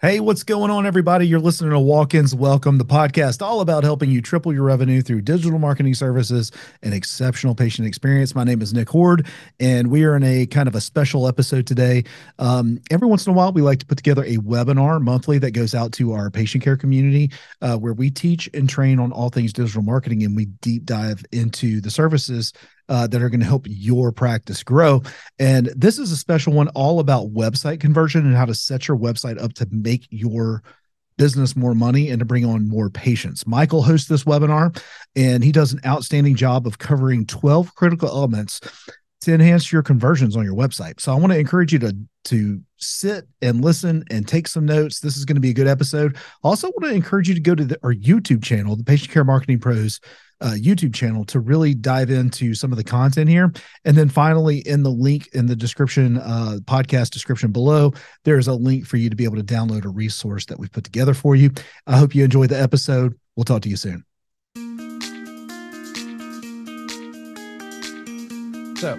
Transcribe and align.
Hey, 0.00 0.20
what's 0.20 0.44
going 0.44 0.70
on, 0.70 0.86
everybody? 0.86 1.26
You're 1.26 1.40
listening 1.40 1.72
to 1.72 1.80
Walk 1.80 2.14
Ins 2.14 2.32
Welcome, 2.32 2.78
the 2.78 2.84
podcast 2.84 3.42
all 3.42 3.60
about 3.60 3.82
helping 3.82 4.12
you 4.12 4.22
triple 4.22 4.52
your 4.52 4.62
revenue 4.62 5.02
through 5.02 5.22
digital 5.22 5.58
marketing 5.58 5.94
services 5.94 6.52
and 6.84 6.94
exceptional 6.94 7.52
patient 7.56 7.88
experience. 7.88 8.32
My 8.32 8.44
name 8.44 8.62
is 8.62 8.72
Nick 8.72 8.88
Horde, 8.88 9.26
and 9.58 9.90
we 9.90 10.04
are 10.04 10.14
in 10.14 10.22
a 10.22 10.46
kind 10.46 10.68
of 10.68 10.76
a 10.76 10.80
special 10.80 11.26
episode 11.26 11.66
today. 11.66 12.04
Um, 12.38 12.78
every 12.92 13.08
once 13.08 13.26
in 13.26 13.32
a 13.32 13.36
while, 13.36 13.52
we 13.52 13.60
like 13.60 13.80
to 13.80 13.86
put 13.86 13.98
together 13.98 14.22
a 14.22 14.36
webinar 14.36 15.02
monthly 15.02 15.38
that 15.38 15.50
goes 15.50 15.74
out 15.74 15.90
to 15.94 16.12
our 16.12 16.30
patient 16.30 16.62
care 16.62 16.76
community 16.76 17.32
uh, 17.60 17.76
where 17.76 17.92
we 17.92 18.08
teach 18.08 18.48
and 18.54 18.70
train 18.70 19.00
on 19.00 19.10
all 19.10 19.30
things 19.30 19.52
digital 19.52 19.82
marketing 19.82 20.22
and 20.22 20.36
we 20.36 20.44
deep 20.44 20.84
dive 20.84 21.24
into 21.32 21.80
the 21.80 21.90
services 21.90 22.52
uh, 22.88 23.06
that 23.06 23.22
are 23.22 23.28
going 23.28 23.40
to 23.40 23.46
help 23.46 23.66
your 23.68 24.12
practice 24.12 24.62
grow. 24.62 25.02
And 25.38 25.66
this 25.76 25.98
is 25.98 26.12
a 26.12 26.16
special 26.16 26.52
one 26.52 26.68
all 26.68 27.00
about 27.00 27.32
website 27.32 27.80
conversion 27.80 28.26
and 28.26 28.36
how 28.36 28.44
to 28.44 28.54
set 28.54 28.88
your 28.88 28.96
website 28.96 29.42
up 29.42 29.52
to 29.54 29.68
make 29.70 30.06
your 30.10 30.62
business 31.16 31.56
more 31.56 31.74
money 31.74 32.10
and 32.10 32.20
to 32.20 32.24
bring 32.24 32.44
on 32.44 32.68
more 32.68 32.88
patients. 32.88 33.46
Michael 33.46 33.82
hosts 33.82 34.08
this 34.08 34.24
webinar 34.24 34.80
and 35.16 35.42
he 35.42 35.52
does 35.52 35.72
an 35.72 35.80
outstanding 35.84 36.36
job 36.36 36.66
of 36.66 36.78
covering 36.78 37.26
12 37.26 37.74
critical 37.74 38.08
elements 38.08 38.60
to 39.22 39.34
enhance 39.34 39.72
your 39.72 39.82
conversions 39.82 40.36
on 40.36 40.44
your 40.44 40.54
website. 40.54 41.00
So 41.00 41.12
I 41.12 41.16
want 41.16 41.32
to 41.32 41.38
encourage 41.38 41.72
you 41.72 41.78
to 41.80 41.96
to 42.24 42.60
sit 42.76 43.26
and 43.40 43.64
listen 43.64 44.04
and 44.10 44.28
take 44.28 44.46
some 44.46 44.66
notes. 44.66 45.00
This 45.00 45.16
is 45.16 45.24
going 45.24 45.36
to 45.36 45.40
be 45.40 45.50
a 45.50 45.54
good 45.54 45.66
episode. 45.66 46.16
Also 46.42 46.68
want 46.68 46.84
to 46.84 46.94
encourage 46.94 47.28
you 47.28 47.34
to 47.34 47.40
go 47.40 47.54
to 47.54 47.64
the, 47.64 47.78
our 47.82 47.94
YouTube 47.94 48.44
channel, 48.44 48.76
the 48.76 48.84
Patient 48.84 49.10
Care 49.10 49.24
Marketing 49.24 49.58
Pros 49.58 49.98
uh, 50.40 50.54
YouTube 50.56 50.94
channel 50.94 51.24
to 51.24 51.40
really 51.40 51.74
dive 51.74 52.10
into 52.10 52.54
some 52.54 52.70
of 52.70 52.78
the 52.78 52.84
content 52.84 53.28
here. 53.28 53.52
And 53.84 53.96
then 53.96 54.08
finally, 54.08 54.58
in 54.58 54.82
the 54.82 54.90
link 54.90 55.28
in 55.32 55.46
the 55.46 55.56
description, 55.56 56.18
uh, 56.18 56.58
podcast 56.64 57.10
description 57.10 57.50
below, 57.50 57.92
there's 58.24 58.48
a 58.48 58.54
link 58.54 58.86
for 58.86 58.96
you 58.96 59.10
to 59.10 59.16
be 59.16 59.24
able 59.24 59.36
to 59.36 59.42
download 59.42 59.84
a 59.84 59.88
resource 59.88 60.46
that 60.46 60.58
we've 60.58 60.72
put 60.72 60.84
together 60.84 61.14
for 61.14 61.34
you. 61.34 61.50
I 61.86 61.98
hope 61.98 62.14
you 62.14 62.24
enjoyed 62.24 62.50
the 62.50 62.60
episode. 62.60 63.18
We'll 63.36 63.44
talk 63.44 63.62
to 63.62 63.68
you 63.68 63.76
soon. 63.76 64.04
So, 68.78 68.96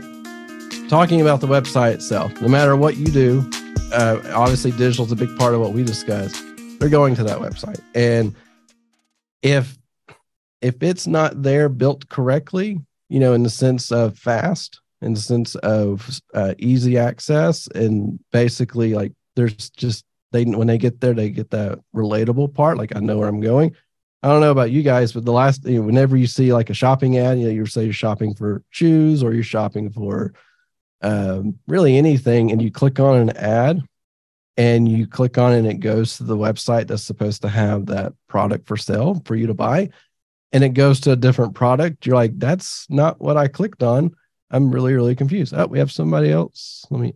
talking 0.89 1.21
about 1.21 1.39
the 1.39 1.47
website 1.47 1.93
itself, 1.93 2.41
no 2.41 2.49
matter 2.49 2.75
what 2.75 2.97
you 2.97 3.05
do, 3.05 3.49
uh, 3.93 4.19
obviously 4.33 4.71
digital 4.71 5.05
is 5.05 5.11
a 5.13 5.15
big 5.15 5.33
part 5.37 5.53
of 5.53 5.61
what 5.61 5.71
we 5.71 5.85
discuss. 5.85 6.37
They're 6.79 6.89
going 6.89 7.15
to 7.15 7.23
that 7.23 7.37
website, 7.39 7.79
and 7.95 8.35
if 9.41 9.77
if 10.61 10.83
it's 10.83 11.07
not 11.07 11.43
there 11.43 11.69
built 11.69 12.09
correctly, 12.09 12.81
you 13.07 13.21
know, 13.21 13.31
in 13.31 13.43
the 13.43 13.49
sense 13.49 13.89
of 13.89 14.17
fast, 14.17 14.81
in 15.01 15.13
the 15.13 15.21
sense 15.21 15.55
of 15.55 16.19
uh, 16.33 16.55
easy 16.57 16.97
access, 16.97 17.67
and 17.67 18.19
basically 18.33 18.95
like 18.95 19.13
there's 19.37 19.69
just 19.69 20.03
they 20.33 20.43
when 20.43 20.67
they 20.67 20.77
get 20.77 20.99
there, 20.99 21.13
they 21.13 21.29
get 21.29 21.51
that 21.51 21.79
relatable 21.95 22.53
part. 22.53 22.77
Like 22.77 22.93
I 22.97 22.99
know 22.99 23.17
where 23.17 23.29
I'm 23.29 23.39
going. 23.39 23.77
I 24.21 24.27
don't 24.27 24.41
know 24.41 24.51
about 24.51 24.71
you 24.71 24.83
guys, 24.83 25.13
but 25.13 25.25
the 25.25 25.31
last 25.31 25.65
you 25.65 25.79
know, 25.79 25.85
whenever 25.85 26.17
you 26.17 26.27
see 26.27 26.51
like 26.53 26.69
a 26.69 26.73
shopping 26.73 27.17
ad, 27.17 27.39
you 27.39 27.45
know, 27.45 27.51
you 27.51 27.65
say 27.65 27.85
you're 27.85 27.93
shopping 27.93 28.35
for 28.35 28.63
shoes 28.69 29.23
or 29.23 29.33
you're 29.33 29.43
shopping 29.43 29.91
for 29.91 30.33
um, 31.01 31.57
really 31.67 31.97
anything, 31.97 32.51
and 32.51 32.61
you 32.61 32.71
click 32.71 32.99
on 32.99 33.17
an 33.17 33.37
ad 33.37 33.81
and 34.57 34.89
you 34.89 35.07
click 35.07 35.37
on 35.37 35.53
it 35.53 35.59
and 35.59 35.67
it 35.67 35.79
goes 35.79 36.17
to 36.17 36.23
the 36.23 36.35
website 36.35 36.87
that's 36.87 37.03
supposed 37.03 37.41
to 37.43 37.49
have 37.49 37.85
that 37.85 38.13
product 38.27 38.67
for 38.67 38.75
sale 38.75 39.21
for 39.25 39.35
you 39.35 39.47
to 39.47 39.53
buy 39.53 39.89
and 40.51 40.63
it 40.63 40.69
goes 40.69 40.99
to 41.01 41.11
a 41.11 41.15
different 41.15 41.53
product, 41.53 42.05
you're 42.05 42.15
like, 42.15 42.37
that's 42.37 42.89
not 42.89 43.21
what 43.21 43.37
I 43.37 43.47
clicked 43.47 43.83
on. 43.83 44.15
I'm 44.49 44.71
really, 44.71 44.93
really 44.93 45.15
confused. 45.15 45.53
Oh, 45.55 45.67
we 45.67 45.79
have 45.79 45.91
somebody 45.91 46.31
else. 46.31 46.85
Let 46.89 47.01
me 47.01 47.13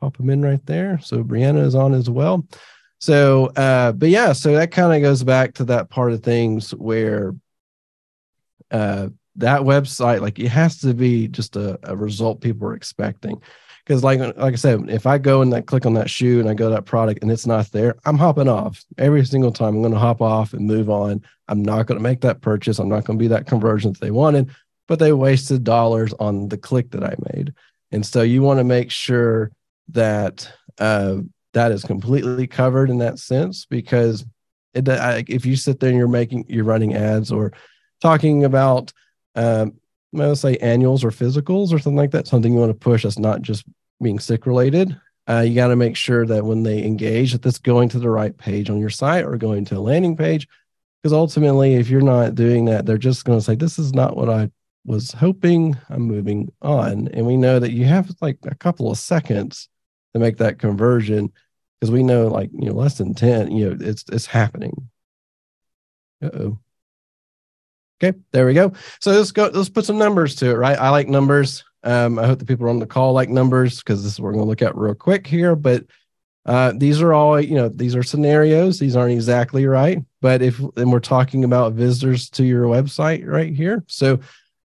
pop 0.00 0.16
them 0.16 0.30
in 0.30 0.42
right 0.42 0.64
there. 0.66 0.98
So 1.00 1.22
Brianna 1.22 1.64
is 1.64 1.76
on 1.76 1.94
as 1.94 2.10
well. 2.10 2.46
So, 2.98 3.46
uh, 3.56 3.92
but 3.92 4.08
yeah, 4.08 4.32
so 4.32 4.54
that 4.54 4.70
kind 4.70 4.94
of 4.94 5.02
goes 5.02 5.22
back 5.22 5.54
to 5.54 5.64
that 5.64 5.90
part 5.90 6.12
of 6.12 6.22
things 6.22 6.70
where 6.72 7.34
uh, 8.70 9.08
that 9.36 9.60
website, 9.62 10.20
like 10.20 10.38
it 10.38 10.48
has 10.48 10.80
to 10.80 10.94
be 10.94 11.28
just 11.28 11.56
a, 11.56 11.78
a 11.82 11.96
result 11.96 12.40
people 12.40 12.68
are 12.68 12.74
expecting 12.74 13.40
because 13.86 14.02
like 14.02 14.18
like 14.18 14.52
I 14.52 14.56
said, 14.56 14.90
if 14.90 15.06
I 15.06 15.18
go 15.18 15.42
and 15.42 15.54
I 15.54 15.60
click 15.60 15.86
on 15.86 15.94
that 15.94 16.10
shoe 16.10 16.40
and 16.40 16.48
I 16.48 16.54
go 16.54 16.68
to 16.68 16.74
that 16.74 16.86
product 16.86 17.22
and 17.22 17.30
it's 17.30 17.46
not 17.46 17.70
there, 17.70 17.94
I'm 18.04 18.18
hopping 18.18 18.48
off 18.48 18.84
every 18.98 19.24
single 19.24 19.52
time. 19.52 19.76
I'm 19.76 19.82
going 19.82 19.92
to 19.92 19.98
hop 19.98 20.20
off 20.20 20.52
and 20.52 20.66
move 20.66 20.90
on. 20.90 21.22
I'm 21.48 21.62
not 21.62 21.86
going 21.86 21.98
to 21.98 22.02
make 22.02 22.20
that 22.22 22.40
purchase. 22.40 22.80
I'm 22.80 22.88
not 22.88 23.04
going 23.04 23.16
to 23.16 23.22
be 23.22 23.28
that 23.28 23.46
conversion 23.46 23.92
that 23.92 24.00
they 24.00 24.10
wanted, 24.10 24.50
but 24.88 24.98
they 24.98 25.12
wasted 25.12 25.62
dollars 25.62 26.12
on 26.14 26.48
the 26.48 26.58
click 26.58 26.90
that 26.90 27.04
I 27.04 27.14
made. 27.32 27.54
And 27.92 28.04
so 28.04 28.22
you 28.22 28.42
want 28.42 28.58
to 28.58 28.64
make 28.64 28.90
sure 28.90 29.52
that 29.90 30.50
uh, 30.78 31.18
that 31.56 31.72
is 31.72 31.84
completely 31.84 32.46
covered 32.46 32.90
in 32.90 32.98
that 32.98 33.18
sense 33.18 33.64
because 33.64 34.26
it, 34.74 34.86
I, 34.90 35.24
if 35.26 35.46
you 35.46 35.56
sit 35.56 35.80
there 35.80 35.88
and 35.88 35.98
you're 35.98 36.06
making 36.06 36.44
you're 36.48 36.64
running 36.64 36.94
ads 36.94 37.32
or 37.32 37.54
talking 38.02 38.44
about 38.44 38.92
um, 39.36 39.72
let's 40.12 40.42
say 40.42 40.56
annuals 40.58 41.02
or 41.02 41.10
physicals 41.10 41.72
or 41.72 41.78
something 41.78 41.96
like 41.96 42.10
that, 42.10 42.26
something 42.26 42.52
you 42.52 42.58
want 42.58 42.70
to 42.70 42.78
push 42.78 43.04
that's 43.04 43.18
not 43.18 43.40
just 43.40 43.64
being 44.02 44.18
sick 44.18 44.44
related. 44.44 45.00
Uh, 45.26 45.40
you 45.40 45.54
got 45.54 45.68
to 45.68 45.76
make 45.76 45.96
sure 45.96 46.26
that 46.26 46.44
when 46.44 46.62
they 46.62 46.84
engage, 46.84 47.32
that 47.32 47.40
that's 47.40 47.58
going 47.58 47.88
to 47.88 47.98
the 47.98 48.10
right 48.10 48.36
page 48.36 48.68
on 48.68 48.78
your 48.78 48.90
site 48.90 49.24
or 49.24 49.38
going 49.38 49.64
to 49.64 49.78
a 49.78 49.80
landing 49.80 50.14
page. 50.14 50.46
Because 51.02 51.14
ultimately, 51.14 51.74
if 51.74 51.88
you're 51.88 52.02
not 52.02 52.34
doing 52.34 52.66
that, 52.66 52.84
they're 52.84 52.98
just 52.98 53.24
going 53.24 53.38
to 53.38 53.44
say, 53.44 53.54
This 53.54 53.78
is 53.78 53.94
not 53.94 54.14
what 54.14 54.28
I 54.28 54.50
was 54.84 55.12
hoping. 55.12 55.74
I'm 55.88 56.02
moving 56.02 56.52
on. 56.60 57.08
And 57.14 57.26
we 57.26 57.38
know 57.38 57.58
that 57.58 57.72
you 57.72 57.86
have 57.86 58.14
like 58.20 58.36
a 58.44 58.54
couple 58.54 58.90
of 58.90 58.98
seconds 58.98 59.70
to 60.12 60.20
make 60.20 60.36
that 60.38 60.58
conversion 60.58 61.32
because 61.80 61.90
we 61.90 62.02
know 62.02 62.28
like, 62.28 62.50
you 62.52 62.68
know, 62.68 62.74
less 62.74 62.98
than 62.98 63.14
10, 63.14 63.50
you 63.50 63.70
know, 63.70 63.76
it's, 63.80 64.04
it's 64.10 64.26
happening. 64.26 64.88
Oh. 66.22 66.58
Okay, 68.02 68.18
there 68.32 68.46
we 68.46 68.54
go. 68.54 68.72
So 69.00 69.12
let's 69.12 69.32
go. 69.32 69.50
Let's 69.52 69.70
put 69.70 69.86
some 69.86 69.96
numbers 69.96 70.34
to 70.36 70.50
it, 70.50 70.54
right? 70.54 70.78
I 70.78 70.90
like 70.90 71.08
numbers. 71.08 71.64
Um, 71.82 72.18
I 72.18 72.26
hope 72.26 72.38
the 72.38 72.44
people 72.44 72.68
on 72.68 72.78
the 72.78 72.86
call 72.86 73.14
like 73.14 73.30
numbers 73.30 73.78
because 73.78 74.02
this 74.02 74.12
is 74.12 74.20
what 74.20 74.26
we're 74.26 74.32
going 74.32 74.44
to 74.44 74.48
look 74.48 74.62
at 74.62 74.76
real 74.76 74.94
quick 74.94 75.26
here. 75.26 75.56
But 75.56 75.84
uh, 76.44 76.74
these 76.76 77.00
are 77.00 77.14
all, 77.14 77.40
you 77.40 77.54
know, 77.54 77.68
these 77.68 77.96
are 77.96 78.02
scenarios. 78.02 78.78
These 78.78 78.96
aren't 78.96 79.14
exactly 79.14 79.66
right. 79.66 79.98
But 80.20 80.42
if 80.42 80.58
and 80.76 80.92
we're 80.92 81.00
talking 81.00 81.44
about 81.44 81.72
visitors 81.72 82.28
to 82.30 82.44
your 82.44 82.64
website 82.64 83.26
right 83.26 83.54
here, 83.54 83.82
so 83.88 84.20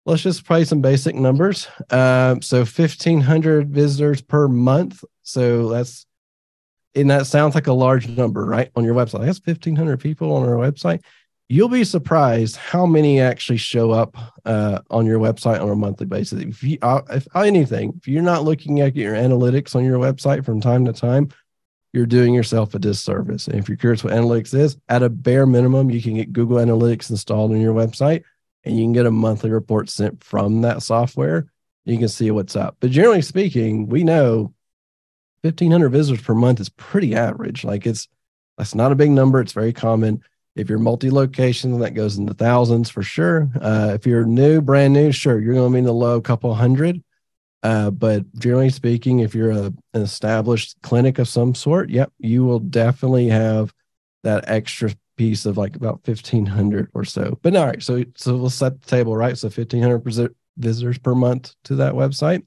let's 0.07 0.23
just 0.23 0.47
play 0.47 0.65
some 0.65 0.81
basic 0.81 1.17
numbers. 1.17 1.67
Um, 1.91 2.41
so 2.41 2.65
fifteen 2.65 3.21
hundred 3.21 3.71
visitors 3.71 4.23
per 4.23 4.47
month. 4.47 5.03
So 5.23 5.69
that's 5.69 6.07
and 6.95 7.11
that 7.11 7.27
sounds 7.27 7.55
like 7.55 7.67
a 7.67 7.73
large 7.73 8.09
number, 8.09 8.45
right? 8.45 8.71
On 8.77 8.85
your 8.85 8.95
website, 8.95 9.25
that's 9.25 9.39
fifteen 9.39 9.77
hundred 9.77 10.01
people 10.01 10.33
on 10.33 10.49
our 10.49 10.57
website 10.57 11.03
you'll 11.49 11.69
be 11.69 11.85
surprised 11.85 12.57
how 12.57 12.85
many 12.85 13.21
actually 13.21 13.57
show 13.57 13.91
up 13.91 14.17
uh, 14.45 14.81
on 14.91 15.07
your 15.07 15.19
website 15.19 15.61
on 15.61 15.71
a 15.71 15.75
monthly 15.75 16.07
basis. 16.07 16.43
If 16.43 16.63
you, 16.63 16.79
uh, 16.83 17.03
if 17.11 17.27
anything, 17.35 17.95
if 17.97 18.07
you're 18.07 18.23
not 18.23 18.45
looking 18.45 18.81
at 18.81 18.95
your 18.95 19.15
analytics 19.15 19.75
on 19.75 19.85
your 19.85 19.99
website 19.99 20.45
from 20.45 20.61
time 20.61 20.85
to 20.85 20.93
time, 20.93 21.31
you're 21.95 22.07
doing 22.07 22.35
yourself 22.35 22.75
a 22.75 22.79
disservice. 22.79 23.49
And 23.49 23.59
if 23.59 23.69
you're 23.69 23.79
curious 23.79 24.05
what 24.05 24.13
analytics 24.13 24.55
is, 24.55 24.77
at 24.91 25.03
a 25.03 25.09
bare 25.09 25.47
minimum, 25.47 25.91
you 25.91 26.03
can 26.03 26.15
get 26.15 26.35
Google 26.35 26.59
Analytics 26.59 27.11
installed 27.11 27.51
on 27.51 27.61
your 27.61 27.75
website 27.75 28.25
and 28.65 28.77
you 28.77 28.85
can 28.85 28.93
get 28.93 29.07
a 29.07 29.11
monthly 29.11 29.51
report 29.51 29.89
sent 29.89 30.23
from 30.23 30.61
that 30.63 30.83
software. 30.83 31.47
You 31.87 31.97
can 31.97 32.09
see 32.09 32.31
what's 32.31 32.57
up. 32.57 32.77
But 32.81 32.91
generally 32.91 33.23
speaking, 33.23 33.89
we 33.89 34.05
know 34.05 34.53
1500 35.43 35.89
visitors 35.89 36.23
per 36.23 36.35
month 36.35 36.61
is 36.61 36.69
pretty 36.69 37.15
average. 37.15 37.65
Like 37.65 37.87
it's, 37.87 38.09
that's 38.57 38.75
not 38.75 38.93
a 38.93 38.97
big 38.97 39.11
number. 39.11 39.41
It's 39.41 39.53
very 39.53 39.73
common 39.73 40.23
if 40.59 40.69
you're 40.69 40.81
multi-location, 40.81 41.79
that 41.79 41.93
goes 41.93 42.19
into 42.19 42.35
thousands 42.35 42.91
for 42.91 43.03
sure. 43.03 43.49
Uh, 43.61 43.93
if 43.95 44.07
you're 44.07 44.25
new, 44.25 44.61
brand 44.61 44.93
new, 44.93 45.13
sure, 45.13 45.39
you're 45.39 45.55
going 45.55 45.71
to 45.71 45.73
be 45.73 45.79
in 45.79 45.85
the 45.85 45.93
low 45.93 46.21
couple 46.21 46.53
hundred. 46.53 47.03
Uh, 47.63 47.91
but 47.91 48.25
generally 48.35 48.69
speaking, 48.69 49.21
if 49.21 49.37
you're 49.37 49.53
a, 49.53 49.73
an 49.95 50.03
established 50.03 50.77
clinic 50.83 51.21
of 51.21 51.29
some 51.29 51.55
sort, 51.55 51.91
yep, 51.91 52.13
you 52.19 52.45
will 52.45 52.59
definitely 52.59 53.29
have 53.29 53.73
that 54.25 54.49
extra 54.49 54.91
piece 55.17 55.47
of 55.47 55.57
like 55.57 55.77
about 55.77 56.07
1500 56.07 56.91
or 56.93 57.05
so. 57.05 57.39
But 57.43 57.55
all 57.55 57.67
right, 57.67 57.83
so 57.83 58.05
so 58.17 58.37
we'll 58.37 58.51
set 58.51 58.81
the 58.81 58.87
table, 58.87 59.17
right? 59.17 59.39
So 59.39 59.47
1500 59.47 60.35
visitors 60.57 60.99
per 60.99 61.15
month 61.15 61.55
to 61.65 61.77
that 61.77 61.95
website. 61.95 62.43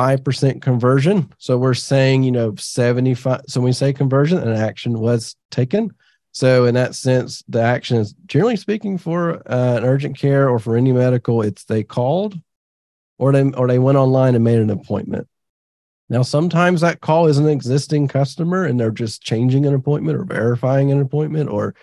5% 0.00 0.62
conversion. 0.62 1.30
So 1.36 1.58
we're 1.58 1.74
saying, 1.74 2.22
you 2.22 2.32
know, 2.32 2.54
75. 2.56 3.42
So 3.48 3.60
we 3.60 3.72
say 3.72 3.92
conversion, 3.92 4.38
an 4.38 4.56
action 4.56 4.98
was 4.98 5.36
taken. 5.50 5.94
So, 6.32 6.64
in 6.64 6.74
that 6.76 6.94
sense, 6.94 7.42
the 7.48 7.60
action 7.60 7.98
is 7.98 8.14
generally 8.26 8.56
speaking 8.56 8.98
for 8.98 9.42
uh, 9.50 9.76
an 9.76 9.84
urgent 9.84 10.16
care 10.16 10.48
or 10.48 10.60
for 10.60 10.76
any 10.76 10.92
medical, 10.92 11.42
it's 11.42 11.64
they 11.64 11.82
called 11.82 12.38
or 13.18 13.32
they 13.32 13.42
or 13.50 13.66
they 13.66 13.80
went 13.80 13.98
online 13.98 14.36
and 14.36 14.44
made 14.44 14.60
an 14.60 14.70
appointment. 14.70 15.26
Now, 16.08 16.22
sometimes 16.22 16.80
that 16.80 17.00
call 17.00 17.26
is 17.26 17.38
an 17.38 17.48
existing 17.48 18.08
customer 18.08 18.64
and 18.64 18.78
they're 18.78 18.92
just 18.92 19.22
changing 19.22 19.66
an 19.66 19.74
appointment 19.74 20.18
or 20.18 20.24
verifying 20.24 20.92
an 20.92 21.00
appointment 21.00 21.50
or 21.50 21.74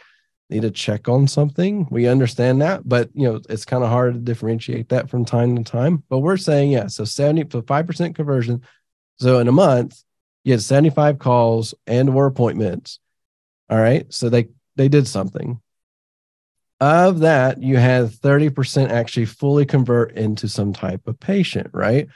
need 0.49 0.61
to 0.61 0.71
check 0.71 1.09
on 1.09 1.27
something. 1.27 1.87
We 1.91 2.07
understand 2.07 2.61
that, 2.61 2.87
but 2.87 3.09
you 3.13 3.27
know, 3.27 3.41
it's 3.49 3.65
kind 3.65 3.83
of 3.83 3.89
hard 3.89 4.13
to 4.13 4.19
differentiate 4.19 4.89
that 4.89 5.09
from 5.09 5.25
time 5.25 5.55
to 5.57 5.63
time. 5.63 6.03
But 6.09 6.19
we're 6.19 6.37
saying, 6.37 6.71
yeah, 6.71 6.87
so 6.87 7.03
70 7.05 7.49
so 7.51 7.61
5% 7.61 8.15
conversion. 8.15 8.61
So 9.19 9.39
in 9.39 9.47
a 9.47 9.51
month, 9.51 10.01
you 10.43 10.53
had 10.53 10.61
75 10.61 11.19
calls 11.19 11.73
and 11.87 12.09
or 12.09 12.25
appointments 12.25 12.99
All 13.69 13.77
right. 13.79 14.11
So 14.13 14.29
they 14.29 14.49
they 14.77 14.87
did 14.87 15.07
something. 15.07 15.61
Of 16.79 17.19
that, 17.19 17.61
you 17.61 17.77
had 17.77 18.05
30% 18.05 18.89
actually 18.89 19.25
fully 19.25 19.65
convert 19.65 20.11
into 20.11 20.47
some 20.47 20.73
type 20.73 21.07
of 21.07 21.19
patient, 21.19 21.71
right? 21.73 22.07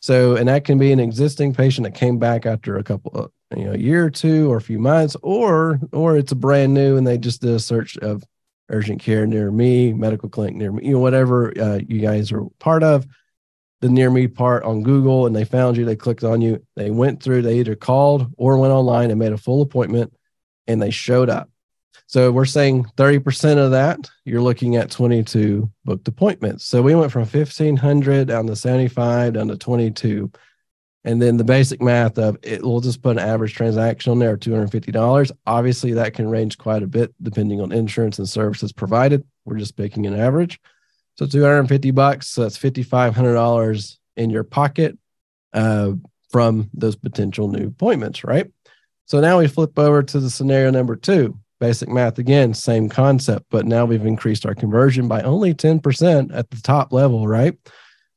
So, 0.00 0.36
and 0.36 0.48
that 0.48 0.64
can 0.64 0.78
be 0.78 0.92
an 0.92 1.00
existing 1.00 1.54
patient 1.54 1.84
that 1.84 1.94
came 1.94 2.18
back 2.18 2.44
after 2.44 2.76
a 2.76 2.82
couple 2.82 3.12
of, 3.12 3.32
you 3.56 3.64
know, 3.64 3.72
a 3.72 3.78
year 3.78 4.04
or 4.04 4.10
two 4.10 4.50
or 4.50 4.56
a 4.56 4.62
few 4.62 4.78
months, 4.78 5.16
or 5.22 5.80
or 5.92 6.16
it's 6.16 6.32
a 6.32 6.36
brand 6.36 6.74
new 6.74 6.96
and 6.96 7.06
they 7.06 7.18
just 7.18 7.40
did 7.40 7.50
a 7.50 7.60
search 7.60 7.96
of 7.98 8.22
urgent 8.68 9.00
care 9.00 9.26
near 9.26 9.50
me, 9.50 9.92
medical 9.92 10.28
clinic 10.28 10.54
near 10.54 10.72
me, 10.72 10.86
you 10.86 10.92
know, 10.92 11.00
whatever 11.00 11.52
uh, 11.60 11.80
you 11.86 12.00
guys 12.00 12.32
are 12.32 12.44
part 12.58 12.82
of, 12.82 13.06
the 13.80 13.88
near 13.88 14.10
me 14.10 14.28
part 14.28 14.62
on 14.62 14.82
Google, 14.82 15.26
and 15.26 15.34
they 15.34 15.44
found 15.44 15.76
you, 15.76 15.84
they 15.84 15.96
clicked 15.96 16.24
on 16.24 16.40
you, 16.40 16.64
they 16.76 16.90
went 16.90 17.22
through, 17.22 17.42
they 17.42 17.58
either 17.58 17.74
called 17.74 18.32
or 18.36 18.58
went 18.58 18.72
online 18.72 19.10
and 19.10 19.18
made 19.18 19.32
a 19.32 19.38
full 19.38 19.62
appointment, 19.62 20.12
and 20.66 20.80
they 20.80 20.90
showed 20.90 21.28
up. 21.28 21.50
So 22.06 22.32
we're 22.32 22.44
saying 22.44 22.86
30% 22.96 23.58
of 23.58 23.70
that, 23.70 24.10
you're 24.24 24.42
looking 24.42 24.76
at 24.76 24.90
22 24.90 25.70
booked 25.84 26.08
appointments. 26.08 26.64
So 26.64 26.82
we 26.82 26.94
went 26.94 27.12
from 27.12 27.20
1500 27.20 28.26
down 28.26 28.46
to 28.48 28.56
75 28.56 29.34
down 29.34 29.48
to 29.48 29.56
22. 29.56 30.30
And 31.04 31.20
then 31.20 31.38
the 31.38 31.44
basic 31.44 31.80
math 31.80 32.18
of 32.18 32.36
it, 32.42 32.62
we'll 32.62 32.80
just 32.80 33.02
put 33.02 33.16
an 33.16 33.26
average 33.26 33.54
transaction 33.54 34.12
on 34.12 34.18
there 34.18 34.34
of 34.34 34.40
$250. 34.40 35.32
Obviously, 35.46 35.94
that 35.94 36.12
can 36.12 36.28
range 36.28 36.58
quite 36.58 36.82
a 36.82 36.86
bit 36.86 37.14
depending 37.22 37.60
on 37.60 37.72
insurance 37.72 38.18
and 38.18 38.28
services 38.28 38.72
provided. 38.72 39.24
We're 39.46 39.58
just 39.58 39.76
picking 39.76 40.06
an 40.06 40.18
average. 40.18 40.60
So 41.16 41.26
250 41.26 41.90
bucks. 41.92 42.28
So 42.28 42.42
that's 42.42 42.58
$5,500 42.58 43.96
in 44.16 44.30
your 44.30 44.44
pocket 44.44 44.98
uh, 45.54 45.92
from 46.30 46.70
those 46.74 46.96
potential 46.96 47.48
new 47.48 47.68
appointments, 47.68 48.22
right? 48.22 48.50
So 49.06 49.20
now 49.20 49.38
we 49.38 49.48
flip 49.48 49.78
over 49.78 50.02
to 50.02 50.20
the 50.20 50.30
scenario 50.30 50.70
number 50.70 50.96
two. 50.96 51.38
Basic 51.58 51.88
math 51.88 52.18
again, 52.18 52.54
same 52.54 52.88
concept, 52.88 53.46
but 53.50 53.66
now 53.66 53.84
we've 53.84 54.06
increased 54.06 54.46
our 54.46 54.54
conversion 54.54 55.08
by 55.08 55.20
only 55.22 55.52
10% 55.52 56.30
at 56.32 56.50
the 56.50 56.60
top 56.62 56.92
level, 56.92 57.26
right? 57.26 57.54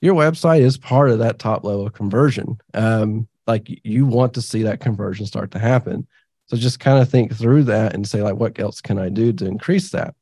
your 0.00 0.16
website 0.16 0.62
is 0.62 0.76
part 0.76 1.10
of 1.10 1.20
that 1.20 1.38
top 1.38 1.62
level 1.62 1.88
conversion. 1.90 2.58
Um, 2.74 3.28
like 3.46 3.68
you 3.84 4.04
want 4.04 4.34
to 4.34 4.42
see 4.42 4.64
that 4.64 4.80
conversion 4.80 5.26
start 5.26 5.52
to 5.52 5.60
happen. 5.60 6.08
So 6.46 6.56
just 6.56 6.80
kind 6.80 7.00
of 7.00 7.08
think 7.08 7.32
through 7.32 7.62
that 7.64 7.94
and 7.94 8.04
say, 8.04 8.20
like, 8.20 8.34
what 8.34 8.58
else 8.58 8.80
can 8.80 8.98
I 8.98 9.08
do 9.08 9.32
to 9.34 9.46
increase 9.46 9.92
that? 9.92 10.12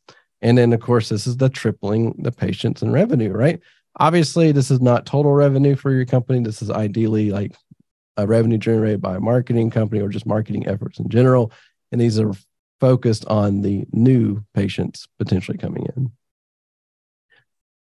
And 0.43 0.59
then, 0.59 0.75
of 0.75 0.81
course, 0.81 1.09
this 1.09 1.27
is 1.27 1.39
the 1.39 1.49
tripling 1.49 2.15
the 2.19 2.31
patients 2.31 2.83
and 2.83 2.93
revenue, 2.93 3.33
right? 3.33 3.59
Obviously, 3.99 4.53
this 4.53 4.71
is 4.71 4.83
not 4.83 5.07
total 5.07 5.33
revenue 5.33 5.77
for 5.77 5.93
your 5.93 6.05
company. 6.05 6.41
This 6.41 6.61
is 6.61 6.71
ideally 6.71 7.31
like 7.31 7.57
uh, 8.19 8.27
revenue 8.27 8.59
generated 8.59 9.01
by 9.01 9.17
a 9.17 9.21
marketing 9.21 9.71
company 9.71 10.01
or 10.01 10.09
just 10.09 10.27
marketing 10.27 10.67
efforts 10.67 10.99
in 10.99 11.09
general. 11.09 11.53
And 11.93 12.01
these 12.01 12.19
are 12.19 12.33
focused 12.81 13.25
on 13.27 13.63
the 13.63 13.85
new 13.93 14.45
patients 14.55 15.07
potentially 15.19 15.59
coming 15.59 15.87
in. 15.97 16.13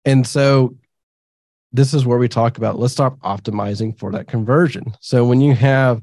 And 0.05 0.27
so 0.27 0.77
this 1.73 1.95
is 1.95 2.05
where 2.05 2.19
we 2.19 2.29
talk 2.29 2.59
about 2.59 2.79
let's 2.79 2.93
start 2.93 3.19
optimizing 3.21 3.99
for 3.99 4.13
that 4.13 4.27
conversion. 4.27 4.95
So 5.01 5.25
when 5.25 5.41
you 5.41 5.55
have 5.55 6.03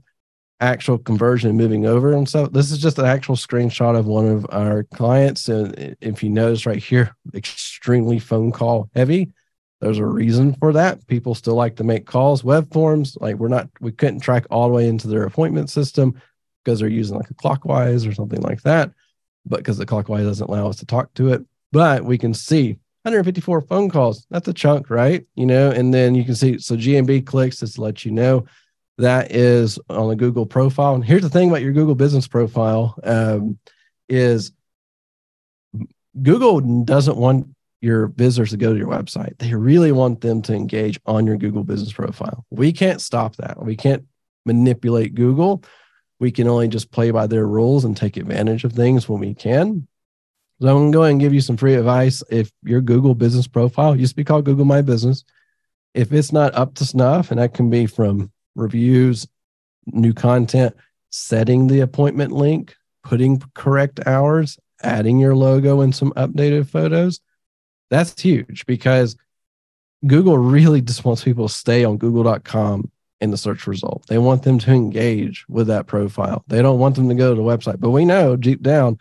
actual 0.59 0.97
conversion 0.97 1.55
moving 1.55 1.85
over 1.85 2.13
and 2.13 2.27
so 2.27 2.47
this 2.47 2.71
is 2.71 2.79
just 2.79 2.97
an 2.97 3.05
actual 3.05 3.35
screenshot 3.35 3.95
of 3.95 4.07
one 4.07 4.27
of 4.27 4.43
our 4.49 4.83
clients 4.95 5.49
and 5.49 5.95
if 6.01 6.23
you 6.23 6.31
notice 6.31 6.65
right 6.65 6.81
here 6.81 7.15
extremely 7.35 8.17
phone 8.17 8.51
call 8.51 8.89
heavy 8.95 9.29
there's 9.79 9.99
a 9.99 10.05
reason 10.05 10.53
for 10.55 10.73
that. 10.73 11.05
People 11.07 11.35
still 11.35 11.53
like 11.53 11.75
to 11.75 11.83
make 11.83 12.05
calls. 12.05 12.43
Web 12.43 12.71
forms, 12.73 13.17
like 13.21 13.35
we're 13.35 13.47
not, 13.47 13.69
we 13.79 13.91
couldn't 13.91 14.21
track 14.21 14.45
all 14.49 14.67
the 14.67 14.73
way 14.73 14.87
into 14.87 15.07
their 15.07 15.23
appointment 15.23 15.69
system 15.69 16.19
because 16.63 16.79
they're 16.79 16.89
using 16.89 17.17
like 17.17 17.29
a 17.29 17.35
clockwise 17.35 18.05
or 18.05 18.13
something 18.13 18.41
like 18.41 18.61
that. 18.63 18.91
But 19.45 19.57
because 19.57 19.77
the 19.77 19.85
clockwise 19.85 20.25
doesn't 20.25 20.47
allow 20.47 20.67
us 20.67 20.77
to 20.77 20.85
talk 20.85 21.13
to 21.15 21.31
it, 21.31 21.45
but 21.71 22.03
we 22.03 22.17
can 22.17 22.33
see 22.33 22.79
154 23.03 23.61
phone 23.61 23.89
calls. 23.89 24.25
That's 24.29 24.47
a 24.47 24.53
chunk, 24.53 24.89
right? 24.89 25.25
You 25.35 25.45
know, 25.45 25.71
and 25.71 25.93
then 25.93 26.15
you 26.15 26.25
can 26.25 26.35
see 26.35 26.57
so 26.57 26.75
GMB 26.75 27.25
clicks 27.25 27.59
just 27.59 27.75
to 27.75 27.81
let 27.81 28.03
you 28.03 28.11
know 28.11 28.45
that 28.97 29.31
is 29.31 29.79
on 29.89 30.11
a 30.11 30.15
Google 30.15 30.45
profile. 30.45 30.95
And 30.95 31.05
here's 31.05 31.21
the 31.21 31.29
thing 31.29 31.49
about 31.49 31.61
your 31.61 31.71
Google 31.71 31.95
business 31.95 32.27
profile 32.27 32.95
um, 33.03 33.59
is 34.09 34.51
Google 36.21 36.61
doesn't 36.83 37.17
want 37.17 37.47
your 37.81 38.07
visitors 38.07 38.51
to 38.51 38.57
go 38.57 38.73
to 38.73 38.79
your 38.79 38.87
website. 38.87 39.37
They 39.37 39.53
really 39.53 39.91
want 39.91 40.21
them 40.21 40.41
to 40.43 40.53
engage 40.53 40.99
on 41.05 41.27
your 41.27 41.37
Google 41.37 41.63
business 41.63 41.93
profile. 41.93 42.45
We 42.49 42.73
can't 42.73 43.01
stop 43.01 43.35
that. 43.37 43.63
We 43.63 43.75
can't 43.75 44.05
manipulate 44.45 45.15
Google. 45.15 45.63
We 46.19 46.31
can 46.31 46.47
only 46.47 46.67
just 46.67 46.91
play 46.91 47.11
by 47.11 47.27
their 47.27 47.45
rules 47.45 47.85
and 47.85 47.95
take 47.95 48.17
advantage 48.17 48.63
of 48.63 48.73
things 48.73 49.07
when 49.07 49.19
we 49.19 49.35
can. 49.35 49.87
So 50.59 50.67
I'm 50.67 50.75
going 50.75 50.91
to 50.91 50.95
go 50.95 51.03
ahead 51.03 51.11
and 51.11 51.21
give 51.21 51.35
you 51.35 51.41
some 51.41 51.57
free 51.57 51.75
advice. 51.75 52.23
If 52.31 52.51
your 52.63 52.81
Google 52.81 53.13
business 53.13 53.47
profile 53.47 53.95
used 53.95 54.13
to 54.13 54.15
be 54.15 54.23
called 54.23 54.45
Google 54.45 54.65
My 54.65 54.81
Business, 54.81 55.23
if 55.93 56.11
it's 56.11 56.31
not 56.31 56.55
up 56.55 56.73
to 56.75 56.85
snuff, 56.85 57.29
and 57.29 57.39
that 57.39 57.53
can 57.53 57.69
be 57.69 57.85
from 57.85 58.31
reviews, 58.55 59.27
new 59.85 60.13
content, 60.13 60.75
setting 61.11 61.67
the 61.67 61.81
appointment 61.81 62.31
link, 62.31 62.75
putting 63.03 63.41
correct 63.53 63.99
hours, 64.07 64.57
adding 64.81 65.19
your 65.19 65.35
logo 65.35 65.81
and 65.81 65.95
some 65.95 66.11
updated 66.13 66.67
photos, 66.67 67.19
that's 67.89 68.19
huge 68.19 68.65
because 68.65 69.15
Google 70.05 70.37
really 70.37 70.81
just 70.81 71.05
wants 71.05 71.23
people 71.23 71.47
to 71.47 71.53
stay 71.53 71.83
on 71.83 71.97
google.com 71.97 72.91
in 73.19 73.31
the 73.31 73.37
search 73.37 73.65
result. 73.65 74.05
They 74.07 74.17
want 74.17 74.43
them 74.43 74.59
to 74.59 74.71
engage 74.71 75.45
with 75.49 75.67
that 75.67 75.87
profile. 75.87 76.43
They 76.47 76.61
don't 76.61 76.79
want 76.79 76.95
them 76.95 77.09
to 77.09 77.15
go 77.15 77.33
to 77.33 77.35
the 77.35 77.47
website. 77.47 77.79
But 77.79 77.89
we 77.89 78.05
know 78.05 78.35
deep 78.35 78.61
down 78.61 78.99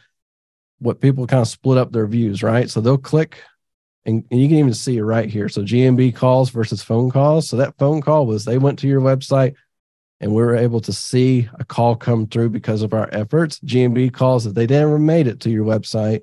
what 0.78 1.00
people 1.00 1.26
kind 1.26 1.42
of 1.42 1.48
split 1.48 1.78
up 1.78 1.92
their 1.92 2.06
views, 2.06 2.42
right? 2.42 2.70
So 2.70 2.80
they'll 2.80 2.98
click 2.98 3.38
and, 4.06 4.24
and 4.30 4.40
you 4.40 4.48
can 4.48 4.58
even 4.58 4.74
see 4.74 4.96
it 4.96 5.02
right 5.02 5.28
here. 5.28 5.48
So 5.48 5.62
GMB 5.62 6.14
calls 6.14 6.50
versus 6.50 6.82
phone 6.82 7.10
calls. 7.10 7.48
So 7.48 7.56
that 7.56 7.76
phone 7.76 8.00
call 8.00 8.26
was 8.26 8.44
they 8.44 8.58
went 8.58 8.78
to 8.80 8.88
your 8.88 9.00
website 9.00 9.54
and 10.20 10.30
we 10.30 10.42
were 10.42 10.56
able 10.56 10.80
to 10.80 10.92
see 10.92 11.48
a 11.58 11.64
call 11.64 11.96
come 11.96 12.26
through 12.26 12.50
because 12.50 12.82
of 12.82 12.94
our 12.94 13.08
efforts. 13.12 13.58
GMB 13.60 14.12
calls 14.12 14.44
that 14.44 14.54
they 14.54 14.66
never 14.66 14.98
made 14.98 15.26
it 15.26 15.40
to 15.40 15.50
your 15.50 15.64
website 15.64 16.22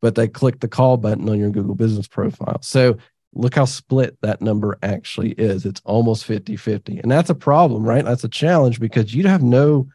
but 0.00 0.14
they 0.14 0.28
click 0.28 0.60
the 0.60 0.68
call 0.68 0.96
button 0.96 1.28
on 1.28 1.38
your 1.38 1.50
Google 1.50 1.74
business 1.74 2.06
profile. 2.06 2.58
So 2.62 2.96
look 3.34 3.54
how 3.54 3.64
split 3.64 4.16
that 4.22 4.40
number 4.40 4.78
actually 4.82 5.32
is. 5.32 5.64
It's 5.66 5.82
almost 5.84 6.24
50 6.24 6.56
50. 6.56 6.98
And 6.98 7.10
that's 7.10 7.30
a 7.30 7.34
problem, 7.34 7.84
right? 7.84 8.04
That's 8.04 8.24
a 8.24 8.28
challenge 8.28 8.80
because 8.80 9.14
you 9.14 9.26
have 9.28 9.42
no, 9.42 9.88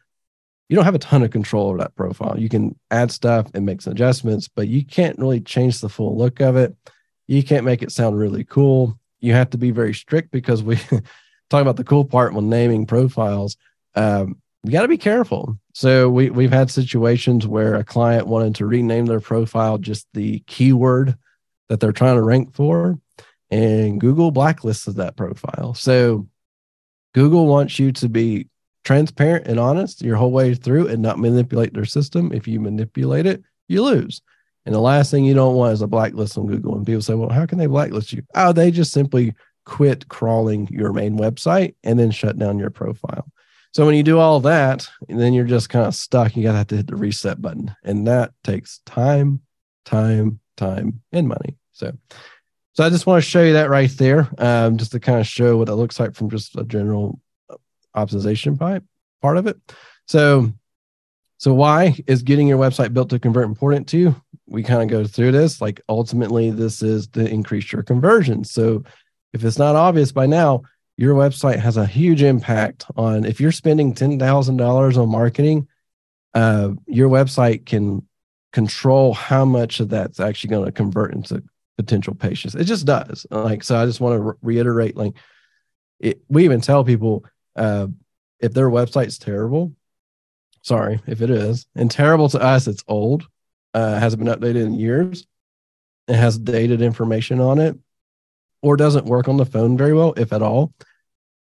you 0.68 0.76
don't 0.76 0.84
have 0.84 0.94
a 0.94 1.00
ton 1.00 1.22
of 1.22 1.30
control 1.30 1.68
over 1.68 1.78
that 1.78 1.94
profile. 1.94 2.38
You 2.38 2.48
can 2.48 2.78
add 2.90 3.10
stuff 3.10 3.50
and 3.54 3.66
make 3.66 3.82
some 3.82 3.92
adjustments, 3.92 4.48
but 4.48 4.68
you 4.68 4.84
can't 4.84 5.18
really 5.18 5.40
change 5.40 5.80
the 5.80 5.88
full 5.88 6.16
look 6.16 6.40
of 6.40 6.56
it. 6.56 6.76
You 7.26 7.42
can't 7.42 7.64
make 7.64 7.82
it 7.82 7.92
sound 7.92 8.18
really 8.18 8.44
cool. 8.44 8.98
You 9.20 9.32
have 9.32 9.50
to 9.50 9.58
be 9.58 9.70
very 9.70 9.94
strict 9.94 10.30
because 10.30 10.62
we 10.62 10.76
talk 11.50 11.62
about 11.62 11.76
the 11.76 11.84
cool 11.84 12.04
part 12.04 12.34
when 12.34 12.48
naming 12.48 12.86
profiles. 12.86 13.56
Um, 13.94 14.40
you 14.64 14.70
got 14.70 14.82
to 14.82 14.88
be 14.88 14.98
careful. 14.98 15.58
So 15.74 16.08
we 16.08 16.30
we've 16.30 16.52
had 16.52 16.70
situations 16.70 17.46
where 17.46 17.74
a 17.74 17.84
client 17.84 18.26
wanted 18.26 18.54
to 18.56 18.66
rename 18.66 19.06
their 19.06 19.20
profile 19.20 19.78
just 19.78 20.06
the 20.14 20.40
keyword 20.46 21.16
that 21.68 21.80
they're 21.80 21.92
trying 21.92 22.16
to 22.16 22.22
rank 22.22 22.54
for, 22.54 22.98
and 23.50 24.00
Google 24.00 24.30
blacklisted 24.30 24.96
that 24.96 25.16
profile. 25.16 25.74
So 25.74 26.28
Google 27.12 27.46
wants 27.46 27.78
you 27.78 27.92
to 27.92 28.08
be 28.08 28.48
transparent 28.84 29.46
and 29.46 29.58
honest 29.58 30.02
your 30.02 30.16
whole 30.16 30.30
way 30.30 30.54
through 30.54 30.88
and 30.88 31.02
not 31.02 31.18
manipulate 31.18 31.74
their 31.74 31.84
system. 31.84 32.32
If 32.32 32.46
you 32.46 32.60
manipulate 32.60 33.26
it, 33.26 33.42
you 33.68 33.82
lose. 33.82 34.20
And 34.66 34.74
the 34.74 34.80
last 34.80 35.10
thing 35.10 35.24
you 35.24 35.34
don't 35.34 35.56
want 35.56 35.74
is 35.74 35.82
a 35.82 35.86
blacklist 35.86 36.38
on 36.38 36.46
Google. 36.46 36.76
And 36.76 36.86
people 36.86 37.02
say, 37.02 37.14
well, 37.14 37.28
how 37.28 37.46
can 37.46 37.58
they 37.58 37.66
blacklist 37.66 38.12
you? 38.12 38.22
Oh, 38.34 38.52
they 38.52 38.70
just 38.70 38.92
simply 38.92 39.34
quit 39.66 40.08
crawling 40.08 40.68
your 40.70 40.92
main 40.92 41.18
website 41.18 41.74
and 41.84 41.98
then 41.98 42.10
shut 42.10 42.38
down 42.38 42.58
your 42.58 42.70
profile. 42.70 43.30
So 43.74 43.84
when 43.84 43.96
you 43.96 44.04
do 44.04 44.20
all 44.20 44.38
that, 44.40 44.88
then 45.08 45.32
you're 45.32 45.44
just 45.44 45.68
kind 45.68 45.84
of 45.84 45.96
stuck. 45.96 46.36
You 46.36 46.44
got 46.44 46.52
to 46.52 46.58
have 46.58 46.66
to 46.68 46.76
hit 46.76 46.86
the 46.86 46.94
reset 46.94 47.42
button. 47.42 47.74
And 47.82 48.06
that 48.06 48.30
takes 48.44 48.78
time, 48.86 49.40
time, 49.84 50.38
time, 50.56 51.00
and 51.10 51.26
money. 51.26 51.56
So 51.72 51.92
So 52.74 52.84
I 52.84 52.90
just 52.90 53.04
want 53.04 53.22
to 53.22 53.28
show 53.28 53.42
you 53.42 53.54
that 53.54 53.70
right 53.70 53.90
there, 53.90 54.28
um, 54.38 54.76
just 54.76 54.92
to 54.92 55.00
kind 55.00 55.18
of 55.18 55.26
show 55.26 55.56
what 55.56 55.68
it 55.68 55.74
looks 55.74 55.98
like 55.98 56.14
from 56.14 56.30
just 56.30 56.56
a 56.56 56.62
general 56.62 57.20
optimization 57.96 58.56
pipe 58.56 58.84
part 59.20 59.38
of 59.38 59.48
it. 59.48 59.56
So, 60.06 60.52
so 61.38 61.52
why 61.52 61.98
is 62.06 62.22
getting 62.22 62.46
your 62.46 62.58
website 62.58 62.94
built 62.94 63.10
to 63.10 63.18
convert 63.18 63.46
important 63.46 63.88
to 63.88 63.98
you? 63.98 64.22
We 64.46 64.62
kind 64.62 64.82
of 64.82 64.88
go 64.88 65.04
through 65.04 65.32
this. 65.32 65.60
Like 65.60 65.80
ultimately, 65.88 66.52
this 66.52 66.80
is 66.80 67.08
to 67.08 67.26
increase 67.26 67.72
your 67.72 67.82
conversion. 67.82 68.44
So, 68.44 68.84
if 69.32 69.42
it's 69.42 69.58
not 69.58 69.74
obvious 69.74 70.12
by 70.12 70.26
now, 70.26 70.62
your 70.96 71.14
website 71.14 71.58
has 71.58 71.76
a 71.76 71.86
huge 71.86 72.22
impact 72.22 72.86
on 72.96 73.24
if 73.24 73.40
you're 73.40 73.52
spending 73.52 73.94
ten 73.94 74.18
thousand 74.18 74.56
dollars 74.56 74.96
on 74.96 75.08
marketing. 75.08 75.68
Uh, 76.34 76.70
your 76.86 77.08
website 77.08 77.64
can 77.64 78.06
control 78.52 79.14
how 79.14 79.44
much 79.44 79.80
of 79.80 79.88
that's 79.88 80.20
actually 80.20 80.50
going 80.50 80.64
to 80.64 80.72
convert 80.72 81.14
into 81.14 81.42
potential 81.76 82.14
patients. 82.14 82.54
It 82.54 82.64
just 82.64 82.86
does. 82.86 83.26
Like 83.30 83.64
so, 83.64 83.76
I 83.76 83.86
just 83.86 84.00
want 84.00 84.16
to 84.16 84.22
re- 84.22 84.34
reiterate. 84.42 84.96
Like, 84.96 85.14
it, 86.00 86.20
we 86.28 86.44
even 86.44 86.60
tell 86.60 86.84
people 86.84 87.24
uh, 87.56 87.88
if 88.40 88.52
their 88.52 88.68
website's 88.68 89.18
terrible, 89.18 89.72
sorry 90.62 91.00
if 91.06 91.20
it 91.20 91.30
is, 91.30 91.66
and 91.74 91.90
terrible 91.90 92.28
to 92.30 92.40
us, 92.40 92.66
it's 92.66 92.84
old, 92.86 93.26
uh, 93.74 93.98
hasn't 93.98 94.22
been 94.22 94.32
updated 94.32 94.66
in 94.66 94.74
years, 94.74 95.26
it 96.08 96.16
has 96.16 96.38
dated 96.38 96.82
information 96.82 97.40
on 97.40 97.58
it, 97.58 97.76
or 98.64 98.78
doesn't 98.78 99.04
work 99.04 99.28
on 99.28 99.36
the 99.36 99.44
phone 99.44 99.76
very 99.76 99.92
well, 99.92 100.14
if 100.16 100.32
at 100.32 100.40
all. 100.40 100.72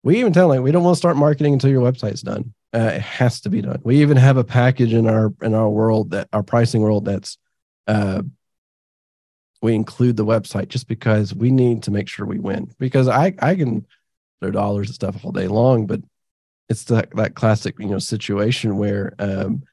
We 0.02 0.20
even 0.20 0.32
tell 0.32 0.48
like 0.48 0.62
we 0.62 0.72
don't 0.72 0.84
want 0.84 0.96
to 0.96 1.00
start 1.00 1.18
marketing 1.18 1.54
until 1.54 1.70
your 1.70 1.84
website's 1.84 2.22
done. 2.22 2.54
Uh, 2.74 2.94
it 2.96 3.02
has 3.02 3.42
to 3.42 3.50
be 3.50 3.62
done. 3.62 3.82
We 3.84 4.02
even 4.02 4.16
have 4.16 4.38
a 4.38 4.46
package 4.46 4.94
in 4.94 5.08
our 5.08 5.34
in 5.42 5.54
our 5.54 5.70
world 5.70 6.12
that 6.12 6.30
our 6.32 6.42
pricing 6.42 6.82
world 6.82 7.04
that's 7.04 7.38
uh, 7.86 8.24
we 9.62 9.76
include 9.76 10.16
the 10.16 10.26
website 10.26 10.70
just 10.70 10.88
because 10.88 11.36
we 11.36 11.52
need 11.52 11.84
to 11.84 11.92
make 11.92 12.08
sure 12.08 12.26
we 12.26 12.40
win. 12.40 12.74
Because 12.80 13.10
I 13.10 13.36
I 13.40 13.56
can 13.56 13.86
throw 14.40 14.52
dollars 14.52 14.88
and 14.88 14.96
stuff 14.96 15.24
all 15.24 15.34
day 15.34 15.50
long, 15.50 15.86
but 15.88 16.00
it's 16.70 16.86
that 16.86 17.14
that 17.18 17.36
classic 17.36 17.76
you 17.78 17.88
know 17.88 18.00
situation 18.00 18.78
where 18.78 19.14
um, 19.20 19.64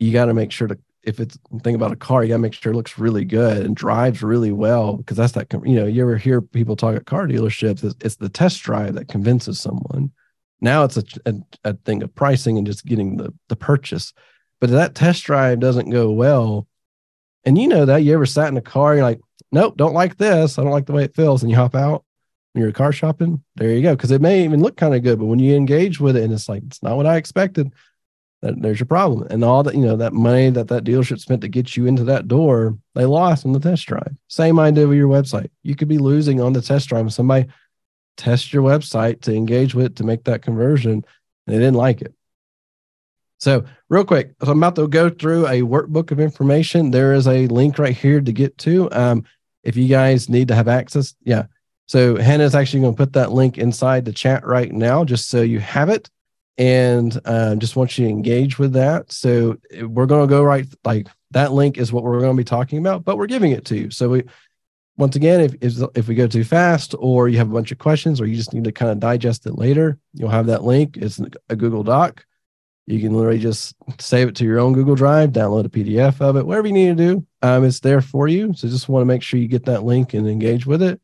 you 0.00 0.12
got 0.12 0.26
to 0.26 0.34
make 0.34 0.50
sure 0.50 0.66
to 0.66 0.76
if 1.06 1.20
it's 1.20 1.38
think 1.62 1.74
about 1.76 1.92
a 1.92 1.96
car, 1.96 2.22
you 2.22 2.28
got 2.28 2.36
to 2.36 2.38
make 2.40 2.54
sure 2.54 2.72
it 2.72 2.76
looks 2.76 2.98
really 2.98 3.24
good 3.24 3.64
and 3.64 3.76
drives 3.76 4.22
really 4.22 4.52
well 4.52 4.96
because 4.96 5.16
that's 5.16 5.32
that 5.32 5.52
you 5.64 5.76
know 5.76 5.86
you 5.86 6.02
ever 6.02 6.16
hear 6.16 6.40
people 6.40 6.76
talk 6.76 6.96
at 6.96 7.06
car 7.06 7.26
dealerships 7.26 7.84
it's, 7.84 7.96
it's 8.00 8.16
the 8.16 8.28
test 8.28 8.62
drive 8.62 8.94
that 8.94 9.08
convinces 9.08 9.60
someone 9.60 10.10
now 10.60 10.84
it's 10.84 10.96
a, 10.96 11.04
a, 11.26 11.34
a, 11.64 11.74
thing 11.74 12.02
of 12.02 12.14
pricing 12.14 12.56
and 12.58 12.66
just 12.66 12.86
getting 12.86 13.16
the 13.16 13.32
the 13.48 13.56
purchase 13.56 14.12
but 14.60 14.70
that 14.70 14.94
test 14.94 15.24
drive 15.24 15.60
doesn't 15.60 15.90
go 15.90 16.10
well 16.10 16.66
and 17.44 17.58
you 17.58 17.68
know 17.68 17.84
that 17.84 17.98
you 17.98 18.14
ever 18.14 18.26
sat 18.26 18.48
in 18.48 18.56
a 18.56 18.62
car, 18.62 18.94
you're 18.94 19.04
like, 19.04 19.20
nope, 19.52 19.76
don't 19.76 19.94
like 19.94 20.16
this. 20.16 20.58
I 20.58 20.62
don't 20.62 20.72
like 20.72 20.86
the 20.86 20.92
way 20.92 21.04
it 21.04 21.14
feels. 21.14 21.42
And 21.42 21.50
you 21.50 21.56
hop 21.56 21.74
out 21.74 22.04
when 22.52 22.62
you're 22.62 22.72
car 22.72 22.92
shopping. 22.92 23.42
There 23.56 23.70
you 23.70 23.82
go. 23.82 23.96
Cause 23.96 24.10
it 24.10 24.20
may 24.20 24.44
even 24.44 24.60
look 24.60 24.76
kind 24.76 24.94
of 24.94 25.02
good, 25.02 25.18
but 25.18 25.26
when 25.26 25.38
you 25.38 25.54
engage 25.54 26.00
with 26.00 26.16
it 26.16 26.24
and 26.24 26.32
it's 26.32 26.48
like, 26.48 26.62
it's 26.66 26.82
not 26.82 26.96
what 26.96 27.06
I 27.06 27.16
expected, 27.16 27.72
that 28.44 28.60
there's 28.60 28.78
your 28.78 28.86
problem. 28.86 29.26
And 29.30 29.42
all 29.42 29.62
that, 29.62 29.74
you 29.74 29.80
know, 29.80 29.96
that 29.96 30.12
money 30.12 30.50
that 30.50 30.68
that 30.68 30.84
dealership 30.84 31.18
spent 31.18 31.40
to 31.40 31.48
get 31.48 31.76
you 31.76 31.86
into 31.86 32.04
that 32.04 32.28
door, 32.28 32.76
they 32.94 33.06
lost 33.06 33.46
on 33.46 33.52
the 33.52 33.58
test 33.58 33.86
drive. 33.86 34.14
Same 34.28 34.60
idea 34.60 34.86
with 34.86 34.98
your 34.98 35.08
website. 35.08 35.48
You 35.62 35.74
could 35.74 35.88
be 35.88 35.96
losing 35.96 36.42
on 36.42 36.52
the 36.52 36.60
test 36.60 36.90
drive. 36.90 37.10
Somebody 37.12 37.46
test 38.18 38.52
your 38.52 38.62
website 38.62 39.22
to 39.22 39.34
engage 39.34 39.74
with 39.74 39.96
to 39.96 40.04
make 40.04 40.24
that 40.24 40.42
conversion 40.42 40.92
and 40.92 41.04
they 41.46 41.54
didn't 41.58 41.74
like 41.74 42.02
it. 42.02 42.14
So, 43.38 43.64
real 43.88 44.04
quick, 44.04 44.34
so 44.42 44.52
I'm 44.52 44.58
about 44.58 44.76
to 44.76 44.88
go 44.88 45.08
through 45.08 45.46
a 45.46 45.62
workbook 45.62 46.10
of 46.10 46.20
information. 46.20 46.90
There 46.90 47.14
is 47.14 47.26
a 47.26 47.46
link 47.48 47.78
right 47.78 47.96
here 47.96 48.20
to 48.20 48.32
get 48.32 48.56
to. 48.58 48.90
Um, 48.92 49.24
if 49.62 49.76
you 49.76 49.88
guys 49.88 50.28
need 50.28 50.48
to 50.48 50.54
have 50.54 50.68
access, 50.68 51.14
yeah. 51.24 51.46
So, 51.86 52.16
Hannah's 52.16 52.54
actually 52.54 52.80
going 52.80 52.94
to 52.94 52.96
put 52.96 53.14
that 53.14 53.32
link 53.32 53.58
inside 53.58 54.04
the 54.04 54.12
chat 54.12 54.46
right 54.46 54.72
now, 54.72 55.04
just 55.04 55.28
so 55.28 55.42
you 55.42 55.60
have 55.60 55.88
it. 55.88 56.08
And 56.56 57.18
uh, 57.24 57.56
just 57.56 57.74
want 57.74 57.98
you 57.98 58.04
to 58.04 58.10
engage 58.10 58.58
with 58.58 58.74
that. 58.74 59.10
So, 59.10 59.56
we're 59.82 60.06
going 60.06 60.26
to 60.26 60.30
go 60.30 60.42
right, 60.42 60.66
like 60.84 61.08
that 61.32 61.52
link 61.52 61.78
is 61.78 61.92
what 61.92 62.04
we're 62.04 62.20
going 62.20 62.36
to 62.36 62.40
be 62.40 62.44
talking 62.44 62.78
about, 62.78 63.04
but 63.04 63.18
we're 63.18 63.26
giving 63.26 63.50
it 63.52 63.64
to 63.66 63.76
you. 63.76 63.90
So, 63.90 64.08
we, 64.08 64.22
once 64.96 65.16
again, 65.16 65.40
if, 65.40 65.54
if, 65.60 65.82
if 65.96 66.08
we 66.08 66.14
go 66.14 66.28
too 66.28 66.44
fast 66.44 66.94
or 66.96 67.28
you 67.28 67.38
have 67.38 67.50
a 67.50 67.54
bunch 67.54 67.72
of 67.72 67.78
questions 67.78 68.20
or 68.20 68.26
you 68.26 68.36
just 68.36 68.54
need 68.54 68.64
to 68.64 68.72
kind 68.72 68.92
of 68.92 69.00
digest 69.00 69.46
it 69.46 69.58
later, 69.58 69.98
you'll 70.12 70.28
have 70.28 70.46
that 70.46 70.62
link. 70.62 70.96
It's 70.96 71.20
a 71.48 71.56
Google 71.56 71.82
Doc 71.82 72.24
you 72.86 73.00
can 73.00 73.14
literally 73.14 73.38
just 73.38 73.74
save 73.98 74.28
it 74.28 74.36
to 74.36 74.44
your 74.44 74.60
own 74.60 74.74
Google 74.74 74.94
Drive, 74.94 75.30
download 75.30 75.64
a 75.64 75.70
PDF 75.70 76.20
of 76.20 76.36
it, 76.36 76.46
whatever 76.46 76.66
you 76.66 76.72
need 76.74 76.96
to 76.96 77.14
do. 77.14 77.26
Um, 77.40 77.64
it's 77.64 77.80
there 77.80 78.02
for 78.02 78.28
you. 78.28 78.52
So 78.52 78.68
just 78.68 78.88
want 78.88 79.02
to 79.02 79.06
make 79.06 79.22
sure 79.22 79.40
you 79.40 79.48
get 79.48 79.64
that 79.66 79.84
link 79.84 80.12
and 80.12 80.28
engage 80.28 80.66
with 80.66 80.82
it. 80.82 81.00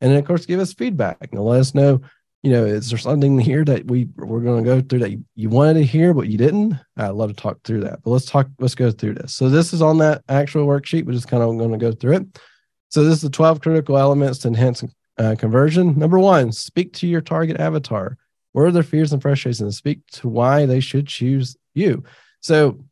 And 0.00 0.10
then, 0.10 0.18
of 0.18 0.26
course, 0.26 0.46
give 0.46 0.60
us 0.60 0.74
feedback 0.74 1.28
and 1.32 1.40
let 1.40 1.60
us 1.60 1.74
know, 1.74 2.02
you 2.42 2.50
know, 2.50 2.64
is 2.64 2.90
there 2.90 2.98
something 2.98 3.38
here 3.38 3.64
that 3.64 3.86
we 3.86 4.08
we're 4.16 4.40
going 4.40 4.64
to 4.64 4.68
go 4.68 4.80
through 4.80 4.98
that 5.00 5.12
you, 5.12 5.24
you 5.36 5.48
wanted 5.48 5.74
to 5.74 5.84
hear 5.84 6.12
but 6.12 6.28
you 6.28 6.36
didn't? 6.36 6.74
I'd 6.96 7.10
love 7.10 7.30
to 7.30 7.40
talk 7.40 7.58
through 7.62 7.82
that. 7.82 8.02
But 8.02 8.10
let's 8.10 8.26
talk. 8.26 8.48
Let's 8.58 8.74
go 8.74 8.90
through 8.90 9.14
this. 9.14 9.34
So 9.34 9.48
this 9.48 9.72
is 9.72 9.80
on 9.80 9.98
that 9.98 10.22
actual 10.28 10.66
worksheet. 10.66 11.06
We're 11.06 11.12
just 11.12 11.28
kind 11.28 11.42
of 11.42 11.56
going 11.56 11.70
to 11.70 11.78
go 11.78 11.92
through 11.92 12.16
it. 12.16 12.40
So 12.88 13.04
this 13.04 13.14
is 13.14 13.22
the 13.22 13.30
12 13.30 13.60
critical 13.60 13.96
elements 13.96 14.40
to 14.40 14.48
enhance 14.48 14.84
uh, 15.18 15.36
conversion. 15.38 15.98
Number 15.98 16.18
one, 16.18 16.52
speak 16.52 16.92
to 16.94 17.06
your 17.06 17.20
target 17.20 17.60
avatar. 17.60 18.18
What 18.52 18.62
are 18.62 18.70
their 18.70 18.82
fears 18.82 19.12
and 19.12 19.22
frustrations? 19.22 19.76
Speak 19.76 20.06
to 20.12 20.28
why 20.28 20.66
they 20.66 20.80
should 20.80 21.06
choose 21.06 21.56
you. 21.74 22.04
So, 22.40 22.84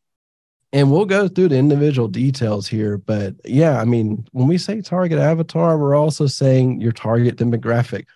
and 0.73 0.91
we'll 0.93 1.05
go 1.05 1.27
through 1.27 1.49
the 1.49 1.59
individual 1.59 2.09
details 2.09 2.69
here, 2.69 2.97
but 2.97 3.35
yeah, 3.45 3.81
I 3.81 3.85
mean, 3.85 4.27
when 4.31 4.47
we 4.47 4.57
say 4.57 4.81
target 4.81 5.19
avatar, 5.19 5.77
we're 5.77 5.97
also 5.97 6.27
saying 6.27 6.81
your 6.81 6.93
target 6.93 7.37
demographic. 7.37 8.07